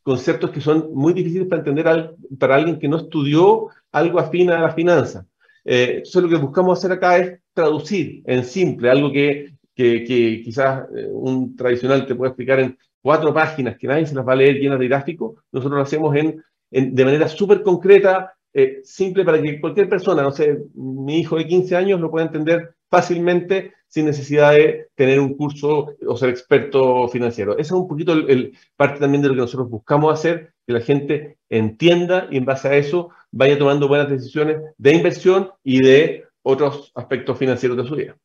conceptos 0.04 0.52
que 0.52 0.62
son 0.62 0.94
muy 0.94 1.14
difíciles 1.14 1.48
para 1.48 1.62
entender 1.62 2.16
para 2.38 2.56
alguien 2.56 2.80
que 2.80 2.88
no 2.88 2.98
estudió 2.98 3.68
algo 3.92 4.20
afín 4.20 4.50
a 4.50 4.60
la 4.60 4.74
finanza. 4.74 5.26
Eh, 5.66 6.04
lo 6.16 6.30
que 6.30 6.36
buscamos 6.36 6.78
hacer 6.78 6.92
acá 6.92 7.18
es 7.18 7.40
traducir 7.54 8.24
en 8.26 8.44
simple 8.44 8.90
algo 8.90 9.12
que, 9.12 9.54
que, 9.76 10.04
que 10.04 10.42
quizás 10.44 10.88
eh, 10.96 11.08
un 11.12 11.56
tradicional 11.56 12.06
te 12.06 12.16
puede 12.16 12.30
explicar 12.30 12.60
en 12.60 12.78
cuatro 13.02 13.34
páginas 13.34 13.78
que 13.78 13.88
nadie 13.88 14.06
se 14.06 14.16
las 14.16 14.28
va 14.28 14.34
a 14.34 14.38
leer 14.38 14.56
llenas 14.56 14.80
de 14.80 14.88
gráficos, 14.88 15.36
nosotros 15.52 15.78
lo 15.78 15.84
hacemos 15.84 16.16
en 16.16 16.44
de 16.72 17.06
manera 17.06 17.28
súper 17.28 17.64
concreta, 17.64 18.34
eh, 18.54 18.82
simple 18.84 19.24
para 19.24 19.42
que 19.42 19.60
cualquier 19.60 19.90
persona, 19.90 20.24
no 20.24 20.32
sé, 20.32 20.60
mi 20.74 21.20
hijo 21.20 21.36
de 21.38 21.48
15 21.48 21.76
años 21.76 22.00
lo 22.00 22.10
pueda 22.10 22.26
entender 22.26 22.76
fácilmente 22.90 23.74
sin 23.88 24.06
necesidad 24.06 24.54
de 24.54 24.88
tener 24.96 25.20
un 25.20 25.36
curso 25.36 25.96
o 26.06 26.18
ser 26.18 26.30
experto 26.30 27.08
financiero. 27.08 27.54
Esa 27.54 27.62
es 27.62 27.72
un 27.72 27.88
poquito 27.88 28.14
el, 28.14 28.58
parte 28.76 29.00
también 29.00 29.22
de 29.22 29.30
lo 29.30 29.34
que 29.34 29.42
nosotros 29.42 29.70
buscamos 29.70 30.14
hacer, 30.14 30.54
que 30.66 30.74
la 30.74 30.82
gente 30.82 31.38
entienda 31.50 32.28
y 32.30 32.38
en 32.38 32.46
base 32.46 32.68
a 32.68 32.76
eso 32.76 33.10
vaya 33.32 33.58
tomando 33.58 33.88
buenas 33.88 34.10
decisiones 34.10 34.58
de 34.78 34.94
inversión 34.94 35.52
y 35.64 35.82
de 35.84 36.26
otros 36.44 36.92
aspectos 36.96 37.38
financieros 37.38 37.78
de 37.78 37.86
su 37.86 37.96
vida. 37.96 38.16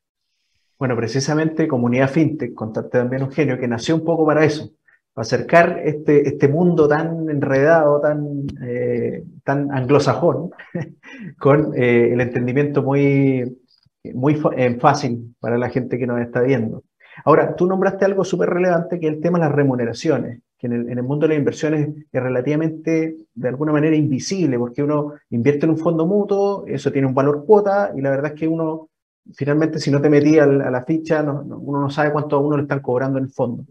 Bueno, 0.78 0.96
precisamente 0.96 1.68
Comunidad 1.68 2.11
FinTech, 2.11 2.54
contaste 2.54 2.98
también 2.98 3.22
un 3.22 3.33
genio 3.33 3.59
que 3.59 3.68
nació 3.68 3.94
un 3.94 4.04
poco 4.04 4.26
para 4.26 4.44
eso, 4.44 4.70
acercar 5.16 5.81
este, 5.85 6.29
este 6.29 6.48
mundo 6.48 6.88
tan 6.88 7.29
enredado, 7.31 8.00
tan, 8.00 8.46
eh, 8.62 9.24
tan 9.44 9.70
anglosajón, 9.70 10.50
con 11.38 11.72
eh, 11.77 12.12
el 12.12 12.20
entendimiento 12.20 12.83
muy, 12.83 13.59
muy 14.12 14.35
fácil 14.81 15.35
para 15.40 15.59
la 15.59 15.70
gente 15.70 15.98
que 15.98 16.07
nos 16.07 16.20
está 16.20 16.40
viendo. 16.40 16.83
Ahora, 17.24 17.55
tú 17.55 17.66
nombraste 17.66 18.05
algo 18.05 18.24
súper 18.24 18.50
relevante 18.50 18.98
que 18.98 19.07
es 19.07 19.14
el 19.14 19.20
tema 19.20 19.38
de 19.38 19.44
las 19.44 19.55
remuneraciones, 19.55 20.40
que 20.59 20.66
en 20.66 20.72
el, 20.72 20.88
en 20.90 20.98
el, 20.98 21.05
mundo 21.05 21.27
de 21.27 21.35
las 21.35 21.38
inversiones 21.38 21.88
es 22.11 22.22
relativamente, 22.22 23.16
de 23.35 23.48
alguna 23.48 23.72
manera, 23.72 23.94
invisible, 23.94 24.59
porque 24.59 24.83
uno 24.83 25.12
invierte 25.31 25.66
en 25.66 25.70
un 25.70 25.79
fondo 25.79 26.07
mutuo, 26.07 26.64
eso 26.66 26.90
tiene 26.90 27.07
un 27.07 27.14
valor 27.14 27.44
cuota, 27.46 27.92
y 27.94 28.00
la 28.00 28.11
verdad 28.11 28.33
es 28.35 28.40
que 28.40 28.48
uno, 28.48 28.88
finalmente, 29.33 29.79
si 29.79 29.92
no 29.92 30.00
te 30.00 30.11
metí 30.11 30.38
a 30.40 30.46
la 30.46 30.85
ficha, 30.85 31.22
uno 31.22 31.81
no 31.81 31.90
sabe 31.90 32.11
cuánto 32.11 32.37
a 32.37 32.40
uno 32.40 32.57
le 32.57 32.62
están 32.64 32.81
cobrando 32.81 33.18
en 33.18 33.24
el 33.24 33.31
fondo. 33.31 33.64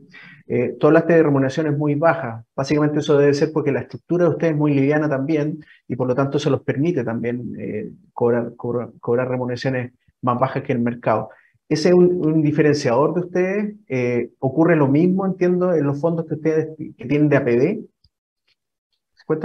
Eh, 0.45 0.75
tú 0.79 0.87
hablaste 0.87 1.13
de 1.13 1.23
remuneraciones 1.23 1.77
muy 1.77 1.95
bajas. 1.95 2.45
Básicamente 2.55 2.99
eso 2.99 3.17
debe 3.17 3.33
ser 3.33 3.51
porque 3.53 3.71
la 3.71 3.81
estructura 3.81 4.25
de 4.25 4.31
ustedes 4.31 4.53
es 4.53 4.59
muy 4.59 4.73
liviana 4.73 5.09
también 5.09 5.63
y 5.87 5.95
por 5.95 6.07
lo 6.07 6.15
tanto 6.15 6.37
se 6.39 6.49
los 6.49 6.61
permite 6.61 7.03
también 7.03 7.53
eh, 7.57 7.91
cobrar, 8.13 8.53
cobrar, 8.55 9.29
remuneraciones 9.29 9.93
más 10.21 10.39
bajas 10.39 10.63
que 10.63 10.73
el 10.73 10.79
mercado. 10.79 11.29
¿Ese 11.69 11.89
es 11.89 11.95
un, 11.95 12.41
diferenciador 12.41 13.13
de 13.13 13.19
ustedes? 13.21 13.75
Eh, 13.87 14.31
¿Ocurre 14.39 14.75
lo 14.75 14.87
mismo, 14.87 15.25
entiendo, 15.25 15.73
en 15.73 15.85
los 15.85 15.99
fondos 15.99 16.25
que 16.27 16.35
ustedes 16.35 16.69
que 16.77 17.05
tienen 17.05 17.29
de 17.29 17.37
APD? 17.37 17.93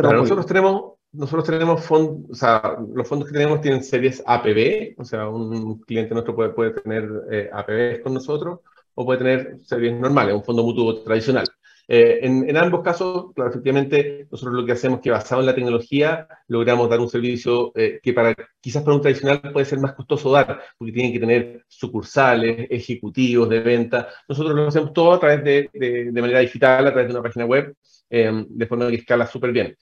nosotros 0.02 0.46
tenemos, 0.46 0.94
nosotros 1.12 1.44
tenemos 1.46 1.84
fondos, 1.84 2.30
o 2.30 2.34
sea, 2.34 2.76
los 2.92 3.06
fondos 3.08 3.28
que 3.28 3.34
tenemos 3.34 3.60
tienen 3.60 3.82
series 3.82 4.22
APB, 4.26 4.94
o 4.98 5.04
sea, 5.04 5.28
un 5.28 5.78
cliente 5.80 6.12
nuestro 6.12 6.34
puede, 6.34 6.50
puede 6.50 6.72
tener 6.72 7.08
eh, 7.30 7.48
APBs 7.52 8.02
con 8.02 8.14
nosotros, 8.14 8.60
o 9.00 9.04
puede 9.06 9.18
tener 9.20 9.58
series 9.62 9.94
normales, 9.94 10.34
un 10.34 10.42
fondo 10.42 10.64
mutuo 10.64 11.04
tradicional. 11.04 11.46
Eh, 11.86 12.18
en, 12.22 12.56
ambos 12.56 12.82
casos, 12.82 13.32
claro, 13.32 13.50
efectivamente, 13.50 14.26
nosotros 14.28 14.56
lo 14.56 14.66
que 14.66 14.72
hacemos 14.72 14.98
es 14.98 15.04
que 15.04 15.10
basado 15.12 15.40
en 15.40 15.46
la 15.46 15.54
tecnología 15.54 16.26
logramos 16.48 16.90
dar 16.90 16.98
un 16.98 17.08
servicio 17.08 17.70
eh, 17.76 18.00
que 18.02 18.12
para 18.12 18.34
quizás 18.60 18.82
para 18.82 18.96
un 18.96 19.00
tradicional 19.00 19.40
puede 19.52 19.66
ser 19.66 19.78
más 19.78 19.94
costoso 19.94 20.32
dar, 20.32 20.60
porque 20.76 20.92
tienen 20.92 21.12
que 21.12 21.20
tener 21.20 21.64
sucursales, 21.68 22.66
ejecutivos 22.70 23.48
de 23.48 23.60
venta. 23.60 24.08
Nosotros 24.28 24.56
lo 24.56 24.66
hacemos 24.66 24.92
todo 24.92 25.12
a 25.12 25.20
través 25.20 25.44
de, 25.44 25.70
de, 26.12 26.20
manera 26.20 26.40
digital, 26.40 26.88
a 26.88 26.90
través 26.90 27.06
de 27.06 27.14
una 27.14 27.22
página 27.22 27.46
web, 27.46 27.74
em, 28.10 28.46
de 28.48 28.66
forma 28.66 28.88
que 28.88 28.96
escala 28.96 29.28
súper 29.28 29.52
bien. 29.52 29.76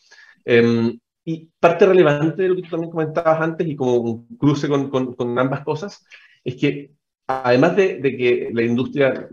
Em, 0.45 0.99
y 1.25 1.49
parte 1.59 1.87
relevante 1.87 2.43
de 2.43 2.49
lo 2.51 2.57
que 2.57 2.63
tú 2.63 2.69
también 2.69 2.91
comentabas 2.91 3.41
antes 3.41 3.67
y 3.67 3.75
como 3.75 3.97
un 3.97 4.37
cruce 4.37 4.69
con, 4.69 4.91
con, 4.91 5.15
con 5.15 5.39
ambas 5.39 5.65
cosas, 5.65 6.05
es 6.45 6.55
que 6.57 6.91
además 7.27 7.77
de, 7.77 8.01
que 8.01 8.51
la 8.53 8.63
industria 8.63 9.29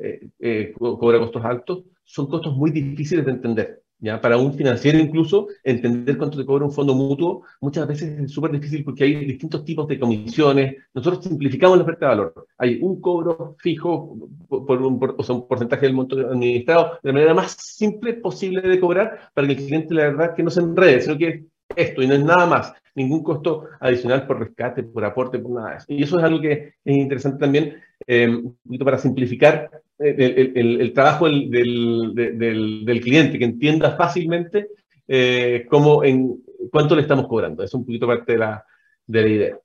eh, 0.00 0.28
eh, 0.38 0.74
cobra 0.78 1.18
costos 1.18 1.44
altos, 1.44 1.84
son 2.04 2.26
costos 2.28 2.56
muy 2.56 2.70
difíciles 2.70 3.24
de 3.24 3.32
entender. 3.32 3.82
¿ya? 4.00 4.20
Para 4.20 4.36
un 4.36 4.54
financiero 4.54 4.98
incluso, 4.98 5.48
entender 5.64 6.16
cuánto 6.16 6.38
te 6.38 6.44
cobra 6.44 6.64
un 6.64 6.72
fondo 6.72 6.94
mutuo 6.94 7.42
muchas 7.60 7.86
veces 7.86 8.20
es 8.20 8.32
súper 8.32 8.52
difícil 8.52 8.84
porque 8.84 9.04
hay 9.04 9.24
distintos 9.24 9.64
tipos 9.64 9.88
de 9.88 9.98
comisiones. 9.98 10.76
Nosotros 10.94 11.24
simplificamos 11.24 11.78
la 11.78 11.84
oferta 11.84 12.06
de 12.06 12.16
valor. 12.16 12.46
Hay 12.58 12.78
un 12.80 13.00
cobro 13.00 13.56
fijo 13.58 14.16
por, 14.48 14.82
un, 14.82 15.00
o 15.16 15.22
sea, 15.22 15.34
un 15.34 15.48
porcentaje 15.48 15.86
del 15.86 15.94
monto 15.94 16.16
administrado 16.16 16.98
de 17.02 17.08
la 17.08 17.12
manera 17.12 17.34
más 17.34 17.52
simple 17.52 18.14
posible 18.14 18.62
de 18.62 18.80
cobrar 18.80 19.30
para 19.34 19.46
que 19.46 19.54
el 19.54 19.64
cliente, 19.64 19.94
la 19.94 20.04
verdad, 20.04 20.34
que 20.34 20.42
no 20.42 20.50
se 20.50 20.60
enrede, 20.60 21.00
sino 21.00 21.18
que 21.18 21.44
esto 21.76 22.02
y 22.02 22.06
no 22.06 22.14
es 22.14 22.24
nada 22.24 22.46
más, 22.46 22.72
ningún 22.94 23.22
costo 23.22 23.68
adicional 23.80 24.26
por 24.26 24.40
rescate, 24.40 24.82
por 24.82 25.04
aporte, 25.04 25.38
por 25.38 25.52
nada 25.52 25.70
de 25.70 25.76
eso. 25.76 25.86
Y 25.88 26.02
eso 26.02 26.18
es 26.18 26.24
algo 26.24 26.40
que 26.40 26.52
es 26.84 26.96
interesante 26.96 27.38
también, 27.38 27.76
eh, 28.06 28.28
un 28.28 28.56
poquito 28.64 28.84
para 28.84 28.98
simplificar 28.98 29.70
eh, 29.98 30.52
el, 30.54 30.92
trabajo 30.92 31.26
del, 31.26 32.12
del, 32.14 33.00
cliente, 33.00 33.38
que 33.38 33.44
entienda 33.44 33.96
fácilmente 33.96 34.68
eh, 35.06 35.66
cómo, 35.70 36.04
en 36.04 36.42
cuánto 36.70 36.94
le 36.96 37.02
estamos 37.02 37.26
cobrando. 37.26 37.62
Es 37.62 37.74
un 37.74 37.84
poquito 37.84 38.06
parte 38.06 38.32
de 38.32 38.38
la, 38.38 38.64
de 39.06 39.22
la 39.22 39.28
idea. 39.28 39.58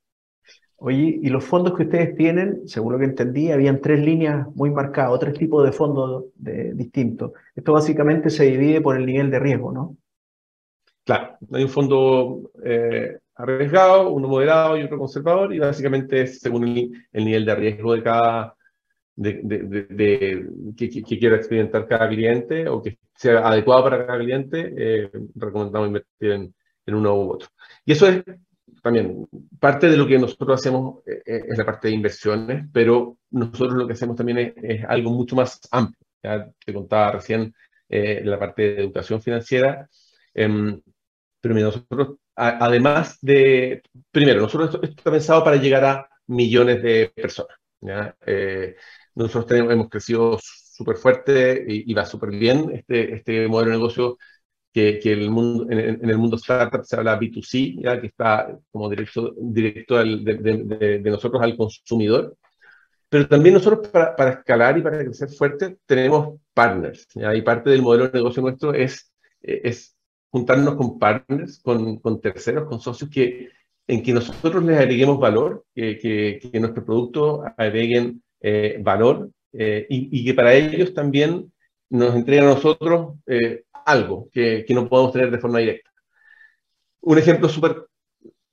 Oye, 0.77 1.19
y 1.21 1.29
los 1.29 1.45
fondos 1.45 1.77
que 1.77 1.83
ustedes 1.83 2.13
tienen, 2.15 2.67
según 2.67 2.91
lo 2.91 2.99
que 2.99 3.05
entendí, 3.05 3.51
habían 3.51 3.79
tres 3.79 4.01
líneas 4.01 4.47
muy 4.53 4.69
marcadas, 4.69 5.17
tres 5.19 5.33
tipos 5.33 5.63
de 5.63 5.71
fondos 5.71 6.25
distintos. 6.35 7.31
Esto 7.55 7.71
básicamente 7.71 8.29
se 8.29 8.43
divide 8.43 8.81
por 8.81 8.97
el 8.97 9.05
nivel 9.05 9.31
de 9.31 9.39
riesgo, 9.39 9.71
¿no? 9.71 9.95
Claro, 11.05 11.37
hay 11.51 11.63
un 11.63 11.69
fondo 11.69 12.51
eh, 12.63 13.19
arriesgado, 13.35 14.09
uno 14.11 14.29
moderado 14.29 14.77
y 14.77 14.83
otro 14.83 14.97
conservador, 14.97 15.53
y 15.53 15.59
básicamente 15.59 16.21
es 16.21 16.39
según 16.39 16.65
el, 17.11 17.25
nivel 17.25 17.45
de 17.45 17.55
riesgo 17.55 17.93
de 17.93 18.03
cada, 18.03 18.55
de, 19.15 20.47
que, 20.77 20.89
quiera 21.03 21.35
experimentar 21.35 21.87
cada 21.87 22.07
cliente 22.07 22.69
o 22.69 22.81
que 22.81 22.99
sea 23.15 23.39
adecuado 23.39 23.83
para 23.83 24.05
cada 24.05 24.19
cliente, 24.19 24.73
eh, 24.77 25.11
recomendamos 25.35 25.87
invertir 25.87 26.31
en, 26.31 26.55
en, 26.85 26.95
uno 26.95 27.15
u 27.15 27.31
otro. 27.33 27.49
Y 27.83 27.91
eso 27.91 28.07
es 28.07 28.23
también 28.81 29.27
parte 29.59 29.89
de 29.89 29.97
lo 29.97 30.07
que 30.07 30.17
nosotros 30.17 30.61
hacemos 30.61 30.99
eh, 31.05 31.21
es 31.25 31.57
la 31.57 31.65
parte 31.65 31.89
de 31.89 31.95
inversiones, 31.95 32.65
pero 32.71 33.17
nosotros 33.31 33.73
lo 33.73 33.87
que 33.87 33.93
hacemos 33.93 34.15
también 34.15 34.53
es, 34.55 34.85
algo 34.87 35.11
mucho 35.11 35.35
más 35.35 35.59
amplio. 35.69 35.99
Ya 36.23 36.49
te 36.65 36.73
contaba 36.73 37.11
recién 37.11 37.53
la 37.89 38.39
parte 38.39 38.61
de 38.61 38.81
educación 38.81 39.21
financiera. 39.21 39.87
Em, 40.33 40.81
pero 41.43 41.55
nosotros, 41.55 42.15
además 42.37 43.17
de, 43.21 43.83
primero, 44.11 44.39
nosotros 44.39 44.75
esto, 44.75 44.81
está 44.81 45.11
pensado 45.11 45.43
para 45.43 45.57
llegar 45.57 45.83
a 45.83 46.09
millones 46.27 46.81
de 46.81 47.11
personas. 47.13 47.57
nosotros 49.13 49.45
tenemos, 49.47 49.73
hemos 49.73 49.89
crecido 49.89 50.39
súper 50.41 50.95
fuerte 50.95 51.65
y, 51.67 51.93
va 51.93 52.05
súper 52.05 52.29
bien 52.29 52.71
este, 52.73 53.15
este 53.15 53.47
modelo 53.49 53.71
de 53.71 53.77
negocio 53.77 54.17
que, 54.71 54.99
que 54.99 55.11
el 55.11 55.29
mundo, 55.29 55.67
en, 55.69 56.09
el 56.09 56.17
mundo 56.17 56.37
startup 56.37 56.85
se 56.85 56.95
habla 56.95 57.19
B2C, 57.19 57.83
¿ya? 57.83 57.99
que 57.99 58.07
está 58.07 58.57
como 58.71 58.89
directo, 58.89 59.35
directo 59.37 59.97
de, 59.97 60.99
de, 60.99 61.11
nosotros 61.11 61.41
al 61.43 61.57
consumidor. 61.57 62.37
Pero 63.09 63.27
también 63.27 63.55
nosotros 63.55 63.89
para, 63.89 64.15
para, 64.15 64.31
escalar 64.31 64.77
y 64.77 64.81
para 64.81 65.03
crecer 65.03 65.27
fuerte 65.29 65.77
tenemos 65.85 66.39
partners. 66.53 67.05
¿ya? 67.15 67.35
Y 67.35 67.41
parte 67.41 67.69
del 67.69 67.81
modelo 67.81 68.07
de 68.07 68.13
negocio 68.13 68.41
nuestro 68.41 68.73
es, 68.73 69.11
es 69.41 69.92
juntarnos 70.33 70.75
con 70.75 70.97
partners, 70.97 71.59
con, 71.61 72.19
terceros, 72.19 72.67
con 72.67 72.79
socios 72.79 73.07
que, 73.11 73.49
en 73.85 74.01
que 74.01 74.13
nosotros 74.13 74.63
les 74.63 74.79
agreguemos 74.79 75.19
valor, 75.19 75.63
que, 75.75 75.99
que, 75.99 76.49
que 76.51 76.59
nuestro 76.59 76.83
producto 76.83 77.43
agreguen 77.55 78.23
eh, 78.41 78.79
valor 78.81 79.29
eh, 79.51 79.85
y, 79.87 80.25
que 80.25 80.33
para 80.33 80.55
ellos 80.55 80.91
también 80.95 81.53
nos 81.91 82.15
entreguen 82.15 82.45
a 82.45 82.55
nosotros 82.55 83.19
eh, 83.27 83.61
algo 83.85 84.27
que, 84.31 84.65
que, 84.67 84.73
no 84.73 84.89
podemos 84.89 85.13
tener 85.13 85.29
de 85.29 85.37
forma 85.37 85.59
directa. 85.59 85.91
Un 87.01 87.19
ejemplo 87.19 87.47
súper 87.47 87.85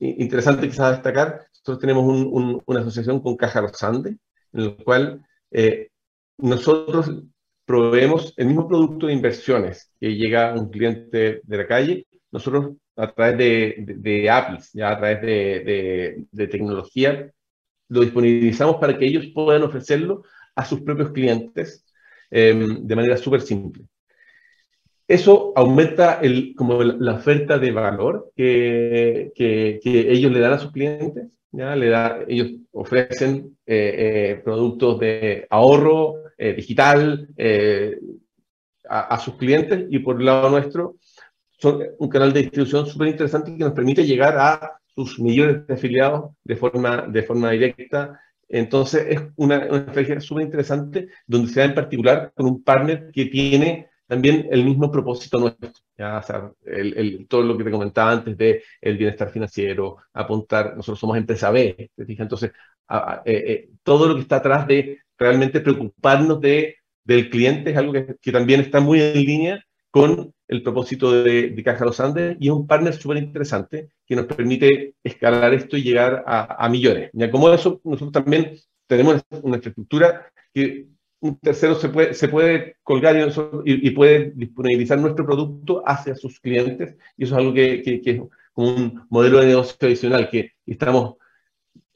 interesante 0.01 0.69
quizás 0.69 0.93
destacar, 0.93 1.47
nosotros 1.51 1.79
tenemos 1.79 2.05
un, 2.05 2.63
una 2.67 2.81
asociación 2.81 3.21
con 3.21 3.39
Caja 3.39 3.63
Los 3.63 3.83
Andes, 3.83 4.17
en 4.53 4.61
el 4.61 4.77
cual 4.77 5.25
nosotros 6.37 7.11
proveemos 7.71 8.35
el 8.37 8.49
mismo 8.49 8.67
producto 8.67 9.07
de 9.07 9.13
inversiones 9.13 9.93
que 10.01 10.17
llega 10.17 10.51
a 10.51 10.55
un 10.55 10.71
cliente 10.71 11.41
de 11.45 11.57
la 11.57 11.69
calle, 11.69 12.05
nosotros 12.33 12.73
a 12.97 13.13
través 13.13 13.39
de, 13.39 13.85
de, 13.97 14.29
APIs, 14.29 14.71
ya 14.73 14.91
a 14.91 14.99
través 14.99 15.23
de, 15.23 16.27
de, 16.33 16.47
tecnología, 16.49 17.31
lo 17.89 18.01
disponibilizamos 18.01 18.79
para 18.79 18.99
que 18.99 19.07
ellos 19.07 19.27
puedan 19.33 19.63
ofrecerlo 19.63 20.25
a 20.57 20.65
sus 20.65 20.81
propios 20.81 21.13
clientes 21.13 21.85
eh, 22.33 22.61
de 22.81 22.97
manera 22.97 23.17
súper 23.17 23.41
simple. 23.41 23.85
Eso 25.07 25.53
aumenta 25.55 26.21
como 26.57 26.83
la 26.83 27.15
oferta 27.15 27.57
de 27.57 27.71
valor 27.71 28.33
que, 28.35 29.31
ellos 29.37 30.33
le 30.33 30.41
dan 30.41 30.55
a 30.55 30.59
sus 30.59 30.73
clientes. 30.73 31.29
Le 31.53 31.89
da, 31.89 32.21
ellos 32.29 32.53
ofrecen 32.73 33.59
eh, 33.67 33.95
eh, 34.37 34.41
productos 34.45 35.01
de 35.01 35.47
ahorro 35.51 36.23
eh, 36.39 36.55
digital 36.55 37.29
a, 38.89 39.01
a, 39.15 39.19
sus 39.19 39.35
clientes 39.35 39.87
y 39.91 39.99
por 39.99 40.21
el 40.21 40.27
lado 40.27 40.49
nuestro 40.49 40.97
son 41.59 41.83
un 41.99 42.09
canal 42.09 42.33
de 42.33 42.43
distribución 42.43 42.87
súper 42.87 43.09
interesante 43.09 43.53
que 43.53 43.65
nos 43.65 43.73
permite 43.73 44.07
llegar 44.07 44.37
a 44.39 44.79
sus 44.95 45.19
millones 45.19 45.67
de 45.67 45.75
afiliados 45.75 46.33
de 46.45 46.57
forma, 46.57 47.07
de 47.09 47.23
forma 47.23 47.51
directa. 47.51 48.21
Entonces 48.49 49.07
es 49.09 49.21
una, 49.37 49.67
una 49.67 49.79
estrategia 49.79 50.21
súper 50.21 50.45
interesante 50.47 51.09
donde 51.27 51.53
se 51.53 51.61
da 51.61 51.67
en 51.67 51.75
particular 51.75 52.33
con 52.35 52.47
un 52.47 52.63
partner 52.63 53.11
que 53.13 53.27
tiene 53.27 53.90
también 54.11 54.49
el 54.51 54.65
mismo 54.65 54.91
propósito 54.91 55.39
nuestro, 55.39 55.71
¿ya? 55.97 56.19
O 56.19 56.23
sea, 56.23 56.53
todo 57.29 57.43
lo 57.43 57.57
que 57.57 57.65
te 57.65 57.71
comentaba 57.71 58.11
antes 58.13 58.37
de 58.37 58.63
el 58.81 58.99
bienestar 58.99 59.31
financiero, 59.31 59.99
apuntar, 60.13 60.77
nosotros 60.77 60.99
somos 60.99 61.17
empresa 61.17 61.51
B. 61.51 61.91
Entonces, 61.97 62.51
a, 62.89 62.97
a, 63.13 63.23
eh, 63.25 63.45
eh, 63.47 63.69
todo 63.85 64.09
lo 64.09 64.17
que 64.17 64.23
está 64.23 64.37
atrás 64.37 64.67
de 64.67 64.99
realmente 65.17 65.61
preocuparnos 65.61 66.41
de, 66.41 66.77
del 67.05 67.31
cliente 67.31 67.71
es 67.71 67.77
algo 67.77 67.93
que, 67.93 68.17
que 68.21 68.33
también 68.33 68.61
está 68.61 68.81
muy 68.81 69.01
en 69.01 69.25
línea 69.25 69.65
con 69.91 70.33
el 70.49 70.63
propósito 70.63 71.23
de, 71.23 71.51
de 71.51 71.63
Caja 71.63 71.85
Los 71.85 72.01
Andes 72.01 72.37
y 72.41 72.49
es 72.49 72.53
un 72.53 72.67
partner 72.67 72.95
súper 72.95 73.19
interesante 73.19 73.91
que 74.07 74.17
nos 74.17 74.27
permite 74.27 74.95
escalar 75.05 75.55
esto 75.55 75.77
y 75.77 75.83
llegar 75.83 76.25
a, 76.27 76.65
a 76.65 76.69
millones. 76.69 77.11
Ya 77.13 77.31
como 77.31 77.49
eso, 77.53 77.81
nosotros 77.85 78.13
también 78.13 78.57
tenemos 78.89 79.23
una 79.43 79.57
infraestructura 79.57 80.33
que 80.53 80.89
un 81.21 81.39
tercero 81.39 81.75
se 81.75 81.89
puede, 81.89 82.15
se 82.15 82.29
puede 82.29 82.77
colgar 82.83 83.17
y, 83.65 83.91
puede 83.91 84.33
disponibilizar 84.35 84.99
nuestro 84.99 85.27
producto 85.27 85.83
hacia 85.87 86.15
sus 86.15 86.41
clientes, 86.41 86.97
y 87.17 87.25
eso 87.25 87.35
es 87.35 87.39
algo 87.39 87.53
que, 87.53 87.83
que, 87.83 88.01
es 88.05 88.21
un 88.55 89.07
modelo 89.11 89.41
de 89.41 89.47
negocio 89.47 89.77
tradicional, 89.79 90.29
que 90.31 90.53
estamos, 90.67 91.17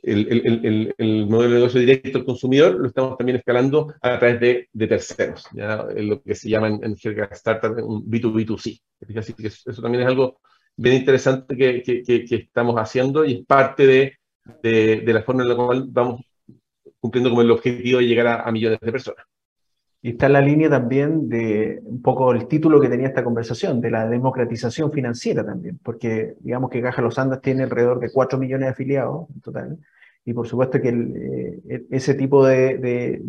el, 0.02 0.28
el, 0.30 0.66
el, 0.66 0.94
el, 0.98 1.26
modelo 1.26 1.54
de 1.54 1.58
negocio 1.60 1.80
directo 1.80 2.18
al 2.18 2.26
consumidor 2.26 2.74
lo 2.78 2.88
estamos 2.88 3.16
también 3.16 3.38
escalando 3.38 3.94
a 4.02 4.18
través 4.18 4.40
de, 4.40 4.68
de 4.70 4.86
terceros, 4.86 5.46
¿ya? 5.54 5.86
lo 5.96 6.22
que 6.22 6.34
se 6.34 6.50
llama 6.50 6.68
en, 6.68 6.84
en 6.84 6.96
jerga 6.96 7.28
startup 7.32 7.82
un 7.82 8.04
B2B2C. 8.04 8.80
Así 9.16 9.34
eso 9.38 9.82
también 9.82 10.02
es 10.02 10.08
algo 10.08 10.40
bien 10.76 10.96
interesante 10.96 11.56
que, 11.56 11.82
que, 11.82 12.02
que 12.02 12.34
estamos 12.34 12.76
haciendo 12.76 13.24
y 13.24 13.34
es 13.34 13.46
parte 13.46 13.86
de, 13.86 14.12
de, 14.62 15.00
de 15.00 15.12
la 15.12 15.22
forma 15.22 15.42
en 15.42 15.48
la 15.48 15.56
cual 15.56 15.84
vamos 15.88 16.20
cumpliendo 17.04 17.28
como 17.28 17.42
el 17.42 17.50
objetivo 17.50 17.98
de 17.98 18.06
llegar 18.06 18.46
a, 18.46 18.50
millones 18.50 18.80
de 18.80 18.90
personas. 18.90 19.26
Y 20.00 20.12
está 20.12 20.24
en 20.24 20.32
la 20.32 20.40
línea 20.40 20.70
también 20.70 21.28
de 21.28 21.78
un 21.84 22.00
poco 22.00 22.32
el 22.32 22.48
título 22.48 22.80
que 22.80 22.88
tenía 22.88 23.08
esta 23.08 23.22
conversación, 23.22 23.78
de 23.82 23.90
la 23.90 24.08
democratización 24.08 24.90
financiera 24.90 25.44
también, 25.44 25.78
porque 25.82 26.32
digamos 26.40 26.70
que 26.70 26.80
Caja 26.80 27.02
Los 27.02 27.18
Andes 27.18 27.42
tiene 27.42 27.64
alrededor 27.64 28.00
de 28.00 28.10
4 28.10 28.38
millones 28.38 28.68
de 28.68 28.70
afiliados 28.70 29.26
en 29.34 29.40
total, 29.42 29.78
y 30.24 30.32
por 30.32 30.48
supuesto 30.48 30.80
que 30.80 30.88
eh, 31.68 31.84
ese 31.90 32.14
tipo 32.14 32.46
de, 32.46 33.20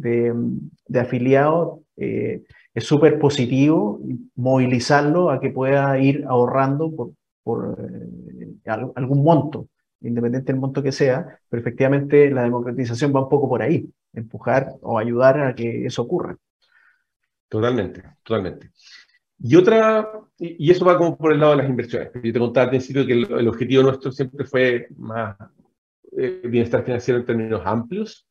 de 0.87 0.99
afiliados 1.01 1.79
eh, 1.97 2.43
es 2.73 2.83
súper 2.85 3.19
positivo 3.19 3.99
movilizarlo 4.37 5.31
a 5.31 5.41
que 5.41 5.49
pueda 5.49 5.99
ir 5.99 6.23
ahorrando 6.29 6.95
por, 6.95 7.11
por 7.43 7.77
eh, 7.77 8.71
algún 8.95 9.21
monto 9.21 9.67
independiente 10.01 10.51
del 10.51 10.61
monto 10.61 10.83
que 10.83 10.91
sea, 10.91 11.39
pero 11.49 11.61
efectivamente 11.61 12.29
la 12.29 12.43
democratización 12.43 13.13
va 13.15 13.23
un 13.23 13.29
poco 13.29 13.49
por 13.49 13.61
ahí, 13.61 13.89
empujar 14.13 14.73
o 14.81 14.99
ayudar 14.99 15.39
a 15.41 15.55
que 15.55 15.85
eso 15.85 16.01
ocurra. 16.01 16.37
Totalmente, 17.49 18.03
totalmente. 18.23 18.71
Y 19.39 19.55
otra, 19.55 20.09
y 20.37 20.71
eso 20.71 20.85
va 20.85 20.97
como 20.97 21.17
por 21.17 21.33
el 21.33 21.39
lado 21.39 21.51
de 21.51 21.57
las 21.57 21.69
inversiones. 21.69 22.11
Yo 22.15 22.33
te 22.33 22.39
contaba 22.39 22.65
al 22.65 22.69
principio 22.69 23.05
que 23.05 23.13
el, 23.13 23.31
el 23.31 23.47
objetivo 23.47 23.83
nuestro 23.83 24.11
siempre 24.11 24.45
fue 24.45 24.87
más 24.95 25.35
eh, 26.17 26.41
bienestar 26.45 26.83
financiero 26.83 27.19
en 27.19 27.25
términos 27.25 27.61
amplios. 27.65 28.27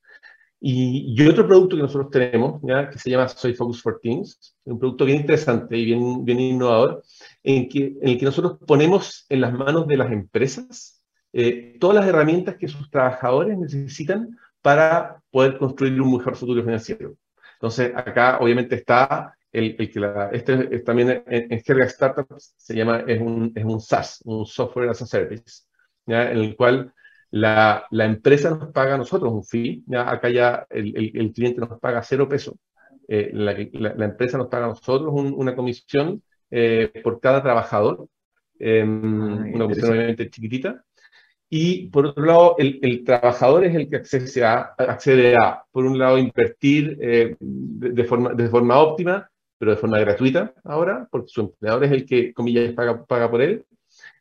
Y, 0.58 1.14
y, 1.14 1.28
otro 1.28 1.46
producto 1.46 1.76
que 1.76 1.82
nosotros 1.82 2.10
tenemos, 2.10 2.62
¿ya? 2.62 2.88
que 2.88 2.98
se 2.98 3.10
llama 3.10 3.28
Soy 3.28 3.52
Focus 3.52 3.82
for 3.82 4.00
Teams, 4.02 4.56
un 4.64 4.78
producto 4.78 5.04
bien 5.04 5.20
interesante 5.20 5.76
y 5.76 5.84
bien, 5.84 6.24
bien 6.24 6.40
innovador, 6.40 7.02
en, 7.42 7.68
que, 7.68 7.98
en 8.00 8.08
el 8.08 8.18
que 8.18 8.24
nosotros 8.24 8.56
ponemos 8.66 9.26
en 9.28 9.42
las 9.42 9.52
manos 9.52 9.86
de 9.86 9.98
las 9.98 10.10
empresas 10.10 11.03
eh, 11.34 11.76
todas 11.80 11.96
las 11.96 12.06
herramientas 12.06 12.56
que 12.56 12.68
sus 12.68 12.88
trabajadores 12.90 13.58
necesitan 13.58 14.38
para 14.62 15.20
poder 15.30 15.58
construir 15.58 16.00
un 16.00 16.16
mejor 16.16 16.36
futuro 16.36 16.62
financiero. 16.62 17.16
Entonces, 17.54 17.92
acá 17.94 18.38
obviamente 18.38 18.76
está 18.76 19.34
el, 19.52 19.76
el 19.78 19.90
que 19.90 20.00
la, 20.00 20.30
este 20.32 20.76
es 20.76 20.84
también 20.84 21.24
en, 21.26 21.52
en 21.52 21.60
jerga 21.62 21.88
startups 21.88 22.54
se 22.56 22.74
llama, 22.74 23.04
es 23.06 23.20
un, 23.20 23.52
es 23.54 23.64
un 23.64 23.80
SaaS, 23.80 24.20
un 24.24 24.46
Software 24.46 24.90
as 24.90 25.02
a 25.02 25.06
Service, 25.06 25.62
¿ya? 26.06 26.30
en 26.30 26.38
el 26.38 26.56
cual 26.56 26.92
la, 27.30 27.84
la, 27.90 28.04
empresa 28.04 28.50
nos 28.50 28.70
paga 28.72 28.94
a 28.94 28.98
nosotros 28.98 29.32
un 29.32 29.44
fee, 29.44 29.82
ya 29.86 30.08
acá 30.08 30.30
ya 30.30 30.66
el, 30.70 30.96
el, 30.96 31.12
el 31.14 31.32
cliente 31.32 31.60
nos 31.60 31.80
paga 31.80 32.02
cero 32.02 32.28
pesos, 32.28 32.54
eh, 33.08 33.30
la, 33.32 33.54
la, 33.72 34.04
empresa 34.04 34.38
nos 34.38 34.48
paga 34.48 34.66
a 34.66 34.68
nosotros 34.68 35.12
un, 35.12 35.34
una 35.34 35.54
comisión 35.56 36.22
eh, 36.50 36.92
por 37.02 37.20
cada 37.20 37.42
trabajador, 37.42 38.08
eh, 38.58 38.82
ah, 38.82 38.84
una 38.84 39.64
comisión 39.64 39.90
obviamente 39.90 40.30
chiquitita, 40.30 40.84
y 41.50 41.88
por 41.88 42.06
otro 42.06 42.24
lado, 42.24 42.56
el, 42.58 42.78
el 42.82 43.04
trabajador 43.04 43.64
es 43.64 43.74
el 43.74 43.88
que 43.88 43.96
accede 43.96 44.44
a, 44.44 44.74
accede 44.78 45.36
a 45.36 45.64
por 45.70 45.84
un 45.84 45.98
lado, 45.98 46.18
invertir 46.18 46.98
eh, 47.00 47.36
de, 47.38 47.90
de, 47.90 48.04
forma, 48.04 48.34
de 48.34 48.48
forma 48.48 48.78
óptima, 48.78 49.30
pero 49.58 49.72
de 49.72 49.76
forma 49.76 49.98
gratuita 49.98 50.52
ahora, 50.64 51.06
porque 51.10 51.28
su 51.28 51.40
empleador 51.42 51.84
es 51.84 51.92
el 51.92 52.06
que, 52.06 52.32
comillas, 52.34 52.72
paga, 52.72 53.04
paga 53.04 53.30
por 53.30 53.40
él. 53.42 53.64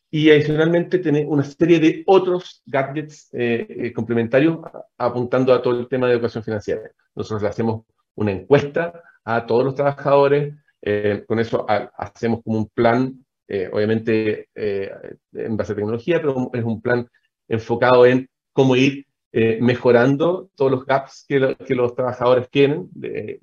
Y 0.10 0.30
adicionalmente 0.30 1.00
tiene 1.00 1.26
una 1.26 1.44
serie 1.44 1.80
de 1.80 2.04
otros 2.06 2.62
gadgets 2.68 3.30
eh, 3.34 3.66
eh, 3.68 3.94
complementarios 3.94 4.60
apuntando 4.96 5.52
a 5.54 5.62
todo 5.62 5.80
el 5.80 5.88
tema 5.88 6.08
de 6.08 6.14
educación 6.14 6.44
financiera. 6.44 6.82
Nosotros 7.16 7.42
le 7.42 7.50
hacemos 7.50 7.86
una 8.14 8.32
encuesta 8.32 9.02
a 9.24 9.46
todos 9.46 9.66
los 9.66 9.74
trabajadores, 9.74 10.54
eh, 10.84 11.24
con 11.28 11.40
eso 11.40 11.66
a, 11.68 11.90
hacemos 11.98 12.42
como 12.44 12.60
un 12.60 12.70
plan, 12.70 13.23
eh, 13.56 13.70
obviamente 13.72 14.50
eh, 14.56 14.89
en 15.32 15.56
base 15.56 15.74
a 15.74 15.76
tecnología, 15.76 16.20
pero 16.20 16.50
es 16.52 16.63
un 16.63 16.82
plan 16.82 17.08
enfocado 17.48 18.04
en 18.08 18.28
cómo 18.52 18.76
ir 18.76 19.06
eh, 19.32 19.60
mejorando 19.62 20.50
todos 20.56 20.72
los 20.72 20.86
gaps 20.88 21.24
que, 21.28 21.38
lo, 21.39 21.56
que 21.56 21.76
los 21.76 21.94
trabajadores 21.94 22.50
tienen, 22.50 22.89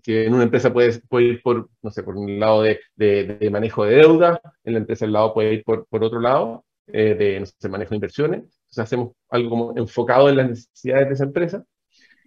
que 0.02 0.24
en 0.26 0.34
una 0.34 0.42
empresa 0.42 0.72
puede, 0.72 0.98
puede, 1.08 1.26
ir 1.26 1.42
por, 1.42 1.70
no 1.80 1.92
sé, 1.92 2.02
por 2.02 2.16
un 2.16 2.40
lado 2.40 2.62
de, 2.62 3.48
manejo 3.52 3.84
de 3.84 3.98
deuda, 3.98 4.40
en 4.64 4.72
la 4.72 4.80
empresa 4.80 5.04
del 5.04 5.12
lado 5.12 5.32
puede 5.32 5.54
ir 5.54 5.62
por, 5.62 5.86
por 5.86 6.02
otro 6.02 6.18
lado, 6.18 6.64
de 6.86 7.38
no 7.38 7.46
sé, 7.46 7.68
manejo 7.68 7.90
de 7.90 7.96
inversiones. 7.96 8.40
Entonces 8.40 8.78
hacemos 8.78 9.12
algo 9.28 9.50
como 9.50 9.76
enfocado 9.76 10.28
en 10.28 10.38
las 10.38 10.48
necesidades 10.48 11.06
de 11.06 11.14
esa 11.14 11.24
empresa 11.24 11.64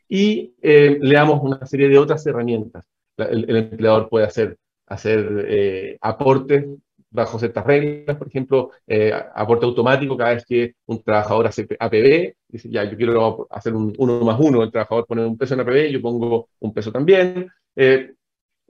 y 0.08 0.56
le 0.62 1.14
damos 1.16 1.42
una 1.44 1.66
serie 1.66 1.90
de 1.90 1.98
otras 1.98 2.26
herramientas. 2.26 2.86
El, 3.18 3.44
el, 3.50 3.58
empleador 3.58 4.08
puede 4.08 4.26
hacer 4.26 4.58
hacer 4.86 5.98
aportes 6.00 6.66
bajo 7.14 7.40
ciertas 7.40 7.66
reglas, 7.66 8.18
por 8.18 8.28
ejemplo, 8.28 8.72
eh, 8.88 9.14
aporte 9.36 9.66
automático 9.66 10.18
cada 10.18 10.34
vez 10.34 10.46
que 10.46 10.74
un 10.88 11.02
trabajador 11.04 11.48
hace 11.48 11.68
APB, 11.80 12.36
dice, 12.48 12.70
ya, 12.70 12.84
yo 12.84 12.98
quiero 12.98 13.48
hacer 13.52 13.76
un 13.76 13.94
uno 13.98 14.22
más 14.22 14.40
uno, 14.40 14.64
el 14.64 14.72
trabajador 14.72 15.06
pone 15.06 15.26
un 15.26 15.38
peso 15.38 15.54
en 15.54 15.62
APB, 15.62 15.92
yo 15.92 16.02
pongo 16.02 16.50
un 16.60 16.74
peso 16.74 16.92
también. 16.92 17.48
Eh, 17.76 18.14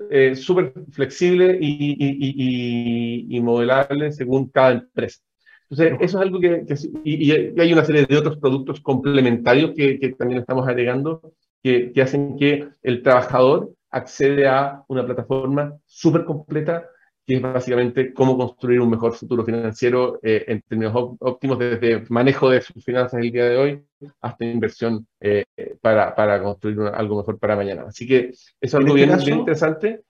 eh, 0.09 0.35
súper 0.35 0.73
flexible 0.91 1.57
y, 1.61 1.95
y, 1.97 3.37
y, 3.37 3.41
modelable 3.41 4.11
según 4.11 4.49
cada 4.49 4.71
empresa. 4.71 5.21
Entonces, 5.69 5.97
eso 6.01 6.17
es 6.17 6.21
algo 6.21 6.39
que... 6.39 6.65
y, 7.03 7.31
hay 7.31 7.73
una 7.73 7.85
serie 7.85 8.05
de 8.05 8.17
otros 8.17 8.37
productos 8.37 8.81
complementarios 8.81 9.71
que, 9.75 9.99
que 9.99 10.09
también 10.09 10.41
estamos 10.41 10.67
agregando 10.67 11.21
que, 11.61 11.91
que 11.93 12.01
hacen 12.01 12.37
que 12.37 12.67
el 12.81 13.01
trabajador 13.01 13.71
accede 13.89 14.47
a 14.47 14.83
una 14.87 15.05
plataforma 15.05 15.77
súper 15.85 16.25
completa 16.25 16.89
que 17.25 17.35
es 17.35 17.41
básicamente 17.41 18.13
cómo 18.13 18.37
construir 18.37 18.81
un 18.81 18.89
mejor 18.89 19.13
futuro 19.13 19.45
financiero 19.45 20.19
eh, 20.21 20.43
en 20.47 20.61
términos 20.61 21.15
óptimos, 21.19 21.57
desde 21.57 22.03
manejo 22.09 22.49
de 22.49 22.61
sus 22.61 22.83
finanzas 22.83 23.21
el 23.21 23.31
día 23.31 23.45
de 23.45 23.57
hoy 23.57 23.85
hasta 24.19 24.45
inversión 24.45 25.07
eh, 25.21 25.45
para, 25.81 26.13
para, 26.15 26.41
construir 26.43 26.79
algo 26.93 27.17
mejor 27.17 27.39
para 27.39 27.55
mañana. 27.55 27.85
Así 27.87 28.05
que 28.05 28.29
eso 28.29 28.49
es 28.59 28.75
algo 28.75 28.97
este 28.97 29.25
bien, 29.25 29.39
interesante. 29.39 30.01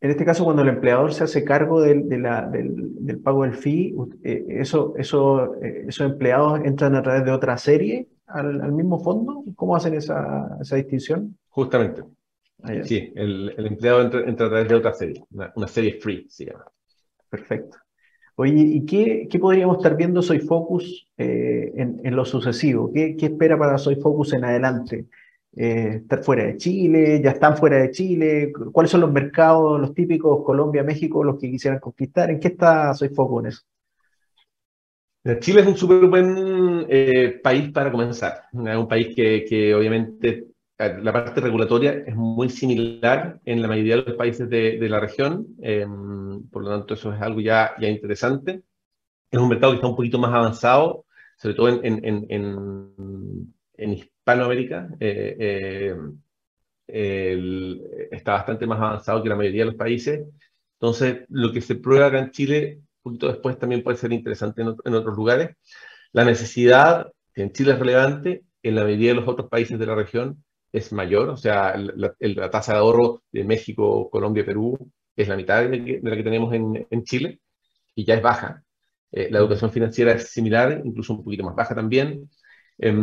En 0.00 0.10
este 0.10 0.24
caso, 0.24 0.42
cuando 0.42 0.62
el 0.62 0.68
empleador 0.68 1.14
se 1.14 1.22
hace 1.22 1.44
cargo 1.44 1.80
del, 1.80 2.08
de 2.08 2.18
la, 2.18 2.48
del, 2.48 2.74
del, 3.04 3.20
pago 3.20 3.44
del 3.44 3.54
fee, 3.54 3.94
eh, 4.24 4.44
eso, 4.48 4.94
eso, 4.96 5.54
¿esos 5.62 6.04
empleados 6.04 6.60
entran 6.64 6.96
a 6.96 7.02
través 7.02 7.24
de 7.24 7.30
otra 7.30 7.56
serie 7.56 8.08
al, 8.26 8.60
al 8.60 8.72
mismo 8.72 8.98
fondo? 8.98 9.44
¿Cómo 9.54 9.76
hacen 9.76 9.94
esa, 9.94 10.58
esa 10.60 10.74
distinción? 10.74 11.38
Justamente. 11.50 12.02
Sí, 12.84 13.12
el, 13.16 13.54
el 13.56 13.66
empleado 13.66 14.02
entra, 14.02 14.20
entra, 14.20 14.46
a 14.46 14.50
través 14.50 14.68
de 14.68 14.74
otra 14.74 14.94
serie, 14.94 15.24
una, 15.30 15.68
serie 15.68 15.98
free, 16.00 16.26
se 16.28 16.46
llama. 16.46 16.64
Perfecto. 17.28 17.78
Oye, 18.36 18.54
¿y 18.54 18.86
qué, 18.86 19.26
qué 19.30 19.38
podríamos 19.38 19.78
estar 19.78 19.96
viendo 19.96 20.22
Soy 20.22 20.38
Focus 20.38 21.08
eh, 21.18 21.72
en, 21.76 22.00
en, 22.04 22.16
lo 22.16 22.24
sucesivo? 22.24 22.90
¿Qué, 22.92 23.16
¿Qué, 23.16 23.26
espera 23.26 23.58
para 23.58 23.78
Soy 23.78 23.96
Focus 23.96 24.34
en 24.34 24.44
adelante? 24.44 25.06
Eh, 25.54 26.00
¿Estar 26.02 26.22
fuera 26.22 26.44
de 26.44 26.56
Chile? 26.56 27.20
¿Ya 27.22 27.32
están 27.32 27.56
fuera 27.56 27.78
de 27.78 27.90
Chile? 27.90 28.52
¿Cuáles 28.72 28.90
son 28.90 29.02
los 29.02 29.12
mercados, 29.12 29.80
los 29.80 29.92
típicos 29.92 30.44
Colombia, 30.44 30.82
México, 30.82 31.24
los 31.24 31.38
que 31.38 31.50
quisieran 31.50 31.80
conquistar? 31.80 32.30
¿En 32.30 32.40
qué 32.40 32.48
está 32.48 32.94
Soy 32.94 33.08
Focus 33.08 33.42
en 33.42 33.48
eso? 33.48 33.62
Chile 35.40 35.60
es 35.60 35.66
un 35.66 35.76
súper 35.76 36.06
buen 36.06 36.86
eh, 36.88 37.40
país 37.42 37.70
para 37.70 37.92
comenzar. 37.92 38.44
Es 38.52 38.76
un 38.76 38.88
país 38.88 39.14
que, 39.14 39.44
que 39.48 39.74
obviamente 39.74 40.51
la 40.88 41.12
parte 41.12 41.40
regulatoria 41.40 41.92
es 42.06 42.14
muy 42.14 42.48
similar 42.48 43.40
en 43.44 43.62
la 43.62 43.68
mayoría 43.68 43.96
de 43.96 44.02
los 44.02 44.16
países 44.16 44.48
de, 44.48 44.78
de 44.78 44.88
la 44.88 45.00
región, 45.00 45.46
em, 45.60 46.48
por 46.48 46.64
lo 46.64 46.70
tanto 46.70 46.94
eso 46.94 47.12
es 47.12 47.20
algo 47.20 47.40
ya, 47.40 47.74
ya 47.80 47.88
interesante. 47.88 48.62
Es 49.30 49.40
un 49.40 49.48
mercado 49.48 49.72
que 49.72 49.76
está 49.76 49.88
un 49.88 49.96
poquito 49.96 50.18
más 50.18 50.32
avanzado, 50.32 51.06
sobre 51.36 51.54
todo 51.54 51.68
en, 51.68 52.04
en, 52.04 52.26
en, 52.28 53.54
en 53.76 53.92
Hispanoamérica. 53.92 54.88
Eh, 55.00 55.94
eh, 56.88 58.08
está 58.10 58.32
bastante 58.32 58.66
más 58.66 58.78
avanzado 58.78 59.22
que 59.22 59.28
la 59.28 59.36
mayoría 59.36 59.62
de 59.62 59.70
los 59.70 59.76
países. 59.76 60.26
Entonces, 60.74 61.24
lo 61.28 61.52
que 61.52 61.60
se 61.60 61.76
prueba 61.76 62.06
acá 62.06 62.18
en 62.18 62.30
Chile, 62.30 62.80
un 63.02 63.12
poquito 63.12 63.28
después 63.28 63.58
también 63.58 63.82
puede 63.82 63.96
ser 63.96 64.12
interesante 64.12 64.62
en, 64.62 64.74
en 64.84 64.94
otros 64.94 65.16
lugares. 65.16 65.56
La 66.12 66.24
necesidad, 66.24 67.10
que 67.34 67.42
en 67.42 67.52
Chile 67.52 67.72
es 67.72 67.78
relevante, 67.78 68.44
en 68.62 68.74
la 68.74 68.84
mayoría 68.84 69.10
de 69.10 69.16
los 69.16 69.28
otros 69.28 69.48
países 69.48 69.78
de 69.78 69.86
la 69.86 69.94
región 69.94 70.44
es 70.72 70.92
mayor, 70.92 71.28
o 71.28 71.36
sea, 71.36 71.76
la, 71.76 72.14
la, 72.18 72.50
tasa 72.50 72.72
de 72.72 72.78
ahorro 72.78 73.22
de 73.30 73.44
México, 73.44 74.08
Colombia, 74.10 74.44
Perú 74.44 74.90
es 75.14 75.28
la 75.28 75.36
mitad 75.36 75.68
de, 75.68 76.00
la 76.02 76.16
que 76.16 76.22
tenemos 76.22 76.52
en, 76.54 76.86
en, 76.90 77.04
Chile 77.04 77.40
y 77.94 78.04
ya 78.04 78.14
es 78.14 78.22
baja. 78.22 78.62
Eh, 79.12 79.28
la 79.30 79.38
educación 79.38 79.70
financiera 79.70 80.12
es 80.12 80.30
similar, 80.30 80.80
incluso 80.84 81.14
un 81.14 81.24
poquito 81.24 81.44
más 81.44 81.54
baja 81.54 81.74
también. 81.74 82.30
Eh, 82.78 82.94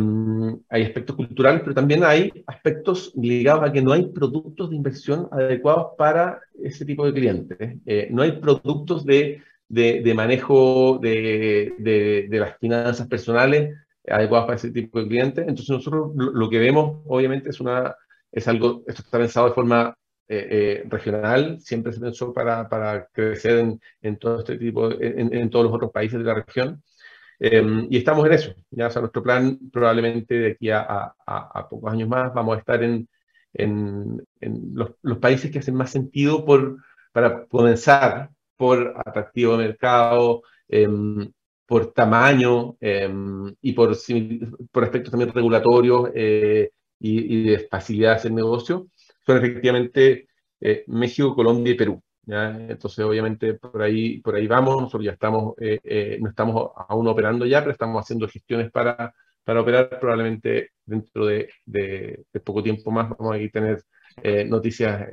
hay 0.68 0.82
aspectos 0.82 1.16
culturales, 1.16 1.60
pero 1.62 1.74
también 1.74 2.02
hay 2.04 2.32
aspectos 2.46 3.12
ligados 3.14 3.68
a 3.68 3.72
que 3.72 3.82
no 3.82 3.92
hay 3.92 4.08
productos 4.08 4.70
de 4.70 4.76
inversión 4.76 5.28
adecuados 5.30 5.92
para 5.96 6.40
ese 6.62 6.84
tipo 6.84 7.06
de 7.06 7.14
clientes. 7.14 7.58
Eh, 7.86 8.08
no 8.10 8.22
hay 8.22 8.32
productos 8.32 9.04
de, 9.04 9.42
de, 9.68 10.02
de 10.02 10.14
manejo 10.14 10.98
de, 11.00 11.74
de, 11.78 12.38
las 12.38 12.58
finanzas 12.58 13.06
personales 13.06 13.76
adecuadas 14.10 14.46
para 14.46 14.56
ese 14.56 14.70
tipo 14.70 15.00
de 15.00 15.08
clientes. 15.08 15.46
Entonces 15.46 15.70
nosotros 15.70 16.12
lo, 16.14 16.50
que 16.50 16.58
vemos, 16.58 17.02
obviamente, 17.06 17.50
es, 17.50 17.60
una, 17.60 17.94
es 18.32 18.48
algo, 18.48 18.82
esto 18.86 19.02
está 19.02 19.18
pensado 19.18 19.48
de 19.48 19.54
forma 19.54 19.96
eh, 20.28 20.48
eh, 20.50 20.84
regional, 20.88 21.60
siempre 21.60 21.92
se 21.92 22.00
pensó 22.00 22.32
para, 22.32 22.68
para 22.68 23.06
crecer 23.08 23.58
en, 23.58 23.80
en, 24.02 24.18
todo 24.18 24.40
este 24.40 24.58
tipo, 24.58 24.90
en, 24.92 25.34
en, 25.34 25.50
todos 25.50 25.66
los 25.66 25.74
otros 25.74 25.90
países 25.92 26.18
de 26.18 26.24
la 26.24 26.34
región. 26.34 26.82
Eh, 27.40 27.86
y 27.90 27.96
estamos 27.98 28.26
en 28.26 28.32
eso. 28.34 28.54
Ya, 28.70 28.88
o 28.88 28.90
sea, 28.90 29.00
nuestro 29.00 29.22
plan 29.22 29.58
probablemente 29.72 30.34
de 30.34 30.52
aquí 30.52 30.70
a, 30.70 30.80
a, 30.82 31.14
a 31.26 31.68
pocos 31.68 31.92
años 31.92 32.08
más 32.08 32.32
vamos 32.34 32.56
a 32.56 32.58
estar 32.60 32.82
en, 32.82 33.08
en, 33.54 34.22
los, 34.74 34.92
los, 35.02 35.18
países 35.18 35.50
que 35.50 35.58
hacen 35.58 35.74
más 35.74 35.90
sentido 35.90 36.44
por, 36.44 36.78
para 37.12 37.46
comenzar 37.46 38.30
por 38.56 38.94
atractivo 39.04 39.56
de 39.56 39.68
mercado, 39.68 40.42
em, 40.68 41.30
por 41.70 41.92
tamaño 41.92 42.76
em, 42.80 43.54
y 43.62 43.72
por, 43.74 43.96
por 44.72 44.82
aspectos 44.82 45.12
también 45.12 45.32
regulatorios 45.32 46.10
eh, 46.16 46.70
y, 46.98 47.44
de 47.44 47.60
facilidad 47.70 48.20
de 48.20 48.30
negocio, 48.30 48.88
son 49.24 49.36
efectivamente 49.38 50.26
eh, 50.60 50.82
México, 50.88 51.32
Colombia 51.32 51.72
y 51.72 51.76
Perú. 51.76 52.02
Entonces, 52.26 53.04
obviamente, 53.04 53.54
por 53.54 53.82
ahí, 53.82 54.18
por 54.20 54.34
ahí 54.34 54.48
vamos. 54.48 54.82
Nosotros 54.82 55.04
ya 55.04 55.12
estamos, 55.12 55.54
eh, 55.60 56.18
no 56.20 56.30
estamos 56.30 56.72
aún 56.88 57.06
operando 57.06 57.46
ya, 57.46 57.60
pero 57.60 57.70
estamos 57.70 58.02
haciendo 58.02 58.26
gestiones 58.26 58.72
para, 58.72 59.14
para 59.44 59.60
operar. 59.60 60.00
Probablemente 60.00 60.70
dentro 60.84 61.26
de, 61.26 61.50
poco 62.44 62.64
tiempo 62.64 62.90
más 62.90 63.10
vamos 63.10 63.36
a 63.36 63.50
tener 63.52 63.80
noticias 64.48 65.08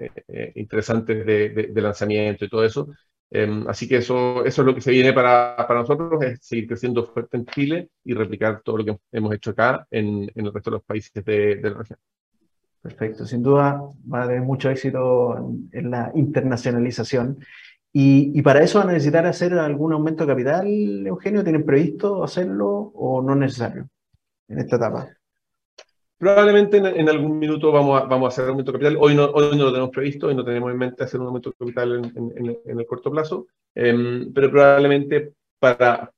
interesantes 0.55 1.23
de, 1.23 1.81
lanzamiento 1.81 2.45
y 2.45 2.49
todo 2.49 2.65
eso. 2.65 2.87
Um, 3.29 3.67
así 3.67 3.87
que 3.87 3.97
eso, 3.97 4.45
eso 4.45 4.61
es 4.61 4.65
lo 4.65 4.73
que 4.73 4.79
se 4.79 4.91
viene 4.91 5.11
para, 5.11 5.55
para, 5.67 5.81
nosotros, 5.81 6.21
es 6.23 6.39
seguir 6.41 6.67
creciendo 6.67 7.05
fuerte 7.05 7.35
en 7.35 7.45
Chile 7.45 7.89
y 8.05 8.13
replicar 8.13 8.61
todo 8.61 8.77
lo 8.77 8.85
que 8.85 8.97
hemos 9.11 9.33
hecho 9.33 9.51
acá 9.51 9.85
en, 9.91 10.31
en 10.33 10.45
el 10.45 10.53
resto 10.53 10.69
de 10.69 10.77
los 10.77 10.83
países 10.83 11.11
de, 11.25 11.57
de, 11.57 11.69
la 11.69 11.77
región. 11.77 11.99
Perfecto, 12.81 13.25
sin 13.25 13.43
duda 13.43 13.81
va 14.11 14.23
a 14.23 14.27
tener 14.27 14.43
mucho 14.43 14.69
éxito 14.69 15.37
en, 15.37 15.69
en 15.73 15.91
la 15.91 16.11
internacionalización. 16.15 17.39
Y, 17.91 18.31
y, 18.33 18.41
para 18.41 18.63
eso 18.63 18.79
van 18.79 18.89
a 18.89 18.93
necesitar 18.93 19.25
hacer 19.25 19.53
algún 19.55 19.91
aumento 19.91 20.25
de 20.25 20.31
capital, 20.31 21.07
Eugenio, 21.07 21.43
¿tienen 21.43 21.65
previsto 21.65 22.23
hacerlo 22.23 22.69
o 22.69 23.21
no 23.21 23.33
es 23.33 23.39
necesario 23.39 23.89
en 24.47 24.59
esta 24.59 24.75
etapa? 24.77 25.16
Probablemente 26.17 26.77
en, 26.77 26.87
en, 26.87 27.09
algún 27.09 27.37
minuto 27.37 27.71
vamos 27.71 28.01
a, 28.01 28.05
vamos 28.05 28.25
a 28.25 28.29
hacer 28.29 28.49
aumento 28.49 28.71
de 28.71 28.79
capital. 28.79 28.97
Hoy 28.99 29.13
no, 29.13 29.25
hoy 29.25 29.55
lo 29.55 29.71
tenemos 29.71 29.91
previsto 29.91 30.31
y 30.31 30.35
no 30.35 30.43
tenemos 30.43 30.71
en 30.71 30.77
mente 30.77 31.03
hacer 31.03 31.19
un 31.19 31.27
aumento 31.27 31.51
de 31.51 31.55
capital 31.57 31.95
en, 31.95 32.33
en, 32.35 32.57
en 32.65 32.79
el 32.79 32.85
corto 32.87 33.11
plazo, 33.11 33.47
eh, 33.75 34.25
pero 34.33 34.49
probablemente 34.49 35.33
para, 35.59 36.11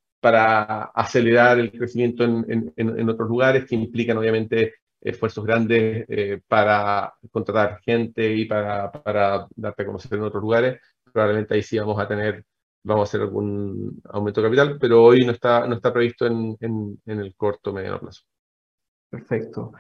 acelerar 0.93 1.59
el 1.59 1.71
crecimiento 1.71 2.23
en, 2.23 3.09
otros 3.09 3.29
lugares 3.29 3.65
que 3.65 3.75
implican 3.75 4.17
obviamente 4.17 4.75
esfuerzos 5.01 5.45
grandes 5.45 6.05
eh, 6.09 6.41
para 6.47 7.13
contratar 7.31 7.79
gente 7.81 8.33
y 8.33 8.45
para, 8.45 8.91
para 8.91 9.47
darte 9.55 9.83
a 9.83 9.85
conocer 9.85 10.13
en 10.17 10.23
otros 10.23 10.41
lugares, 10.41 10.81
probablemente 11.11 11.55
ahí 11.55 11.63
sí 11.63 11.77
vamos 11.79 11.99
a 11.99 12.07
tener, 12.07 12.45
vamos 12.83 13.01
a 13.01 13.09
hacer 13.09 13.21
algún 13.21 14.01
aumento 14.05 14.41
de 14.41 14.47
capital, 14.47 14.77
pero 14.79 15.03
hoy 15.03 15.25
no 15.25 15.31
está, 15.31 15.65
no 15.67 15.75
está 15.75 15.91
previsto 15.93 16.25
en, 16.25 16.57
en 16.59 17.19
el 17.19 17.35
corto 17.35 17.73
mediano 17.73 17.99
plazo. 17.99 18.23
Perfecto. 19.09 19.73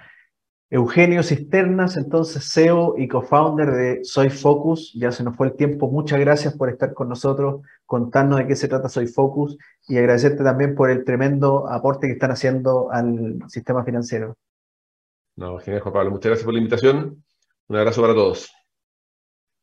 Eugenio 0.71 1.23
Cisternas, 1.23 1.97
entonces 1.97 2.47
CEO 2.51 2.93
y 2.95 3.07
co-founder 3.07 3.71
de 3.71 3.99
Soy 4.03 4.29
Focus. 4.29 4.93
Ya 4.93 5.11
se 5.11 5.23
nos 5.23 5.35
fue 5.35 5.47
el 5.47 5.53
tiempo. 5.55 5.89
Muchas 5.89 6.19
gracias 6.19 6.55
por 6.55 6.69
estar 6.69 6.93
con 6.93 7.09
nosotros, 7.09 7.61
contarnos 7.85 8.37
de 8.39 8.47
qué 8.47 8.55
se 8.55 8.67
trata 8.67 8.87
Soy 8.87 9.07
Focus 9.07 9.57
y 9.87 9.97
agradecerte 9.97 10.43
también 10.43 10.75
por 10.75 10.91
el 10.91 11.03
tremendo 11.03 11.67
aporte 11.67 12.05
que 12.05 12.13
están 12.13 12.31
haciendo 12.31 12.91
al 12.91 13.39
sistema 13.47 13.83
financiero. 13.83 14.37
No, 15.35 15.57
genial, 15.57 15.81
Juan 15.81 15.93
Pablo. 15.93 16.11
Muchas 16.11 16.29
gracias 16.29 16.45
por 16.45 16.53
la 16.53 16.59
invitación. 16.59 17.23
Un 17.67 17.75
abrazo 17.75 18.01
para 18.01 18.13
todos. 18.13 18.51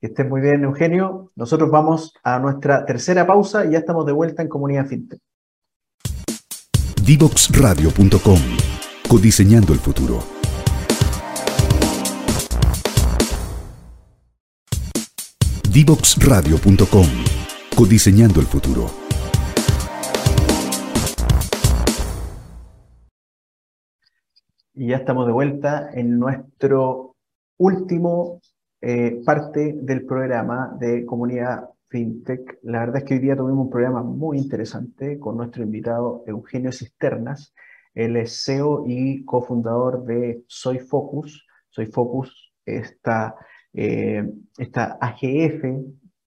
Que 0.00 0.08
estés 0.08 0.28
muy 0.28 0.40
bien, 0.40 0.64
Eugenio. 0.64 1.30
Nosotros 1.36 1.70
vamos 1.70 2.14
a 2.24 2.38
nuestra 2.40 2.84
tercera 2.84 3.26
pausa 3.26 3.64
y 3.64 3.72
ya 3.72 3.78
estamos 3.78 4.06
de 4.06 4.12
vuelta 4.12 4.42
en 4.42 4.48
Comunidad 4.48 4.86
FinTech. 4.86 5.20
Divoxradio.com 7.04 8.65
Codiseñando 9.08 9.72
el 9.72 9.78
futuro. 9.78 10.18
Divoxradio.com 15.72 17.06
Codiseñando 17.76 18.40
el 18.40 18.46
futuro. 18.46 18.86
Y 24.74 24.88
ya 24.88 24.96
estamos 24.96 25.26
de 25.28 25.32
vuelta 25.32 25.88
en 25.94 26.18
nuestro 26.18 27.14
último 27.58 28.40
eh, 28.80 29.22
parte 29.24 29.76
del 29.82 30.04
programa 30.04 30.76
de 30.80 31.06
comunidad 31.06 31.70
FinTech. 31.90 32.58
La 32.62 32.80
verdad 32.80 32.96
es 32.96 33.04
que 33.04 33.14
hoy 33.14 33.20
día 33.20 33.36
tuvimos 33.36 33.66
un 33.66 33.70
programa 33.70 34.02
muy 34.02 34.38
interesante 34.38 35.20
con 35.20 35.36
nuestro 35.36 35.62
invitado 35.62 36.24
Eugenio 36.26 36.72
Cisternas. 36.72 37.54
Él 37.96 38.16
es 38.16 38.44
CEO 38.44 38.84
y 38.86 39.24
cofundador 39.24 40.04
de 40.04 40.44
Soy 40.46 40.78
Focus. 40.78 41.46
Soy 41.70 41.86
Focus, 41.86 42.52
esta, 42.64 43.34
eh, 43.72 44.22
AGF, 45.00 45.64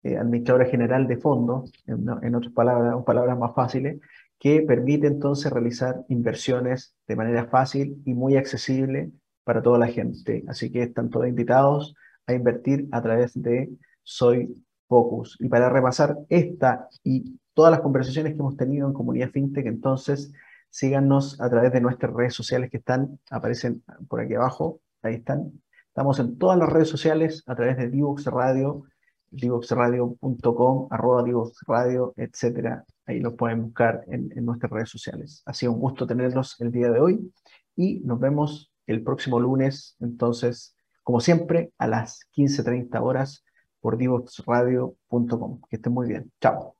eh, 0.03 0.17
Administradora 0.17 0.65
General 0.65 1.07
de 1.07 1.17
Fondos, 1.17 1.71
en, 1.85 2.05
en 2.23 2.35
otras 2.35 2.53
palabras, 2.53 2.95
palabras 3.05 3.37
más 3.37 3.53
fáciles, 3.53 3.99
que 4.39 4.61
permite 4.63 5.05
entonces 5.07 5.51
realizar 5.51 6.03
inversiones 6.09 6.95
de 7.07 7.15
manera 7.15 7.45
fácil 7.45 8.01
y 8.05 8.13
muy 8.13 8.35
accesible 8.35 9.11
para 9.43 9.61
toda 9.61 9.77
la 9.77 9.87
gente. 9.87 10.43
Así 10.47 10.71
que 10.71 10.83
están 10.83 11.09
todos 11.09 11.27
invitados 11.27 11.93
a 12.25 12.33
invertir 12.33 12.87
a 12.91 13.01
través 13.01 13.39
de 13.39 13.69
Soy 14.01 14.55
Focus. 14.87 15.37
Y 15.39 15.49
para 15.49 15.69
repasar 15.69 16.17
esta 16.29 16.87
y 17.03 17.39
todas 17.53 17.71
las 17.71 17.81
conversaciones 17.81 18.33
que 18.33 18.39
hemos 18.39 18.57
tenido 18.57 18.87
en 18.87 18.93
Comunidad 18.93 19.29
FinTech, 19.29 19.67
entonces 19.67 20.31
síganos 20.69 21.39
a 21.41 21.49
través 21.49 21.71
de 21.73 21.81
nuestras 21.81 22.13
redes 22.13 22.33
sociales 22.33 22.69
que 22.69 22.77
están, 22.77 23.19
aparecen 23.29 23.83
por 24.07 24.21
aquí 24.21 24.35
abajo, 24.35 24.81
ahí 25.01 25.15
están. 25.15 25.61
Estamos 25.87 26.19
en 26.19 26.37
todas 26.37 26.57
las 26.57 26.69
redes 26.69 26.89
sociales 26.89 27.43
a 27.47 27.55
través 27.55 27.77
de 27.77 27.89
Divox 27.89 28.25
Radio, 28.25 28.83
divoxradio.com, 29.31 30.87
arroba 30.91 31.23
Divox 31.23 31.59
Radio, 31.67 32.13
etcétera. 32.15 32.85
Ahí 33.05 33.19
los 33.19 33.33
pueden 33.33 33.63
buscar 33.63 34.03
en, 34.07 34.31
en 34.35 34.45
nuestras 34.45 34.71
redes 34.71 34.89
sociales. 34.89 35.41
Ha 35.45 35.53
sido 35.53 35.73
un 35.73 35.79
gusto 35.79 36.07
tenerlos 36.07 36.55
el 36.59 36.71
día 36.71 36.89
de 36.89 36.99
hoy 36.99 37.33
y 37.75 37.99
nos 38.01 38.19
vemos 38.19 38.71
el 38.87 39.03
próximo 39.03 39.39
lunes, 39.39 39.95
entonces, 39.99 40.75
como 41.03 41.19
siempre, 41.19 41.71
a 41.77 41.87
las 41.87 42.21
15.30 42.35 43.01
horas 43.01 43.43
por 43.81 43.97
divoxradio.com. 43.97 45.61
Que 45.69 45.75
estén 45.75 45.93
muy 45.93 46.07
bien. 46.07 46.31
Chao. 46.41 46.78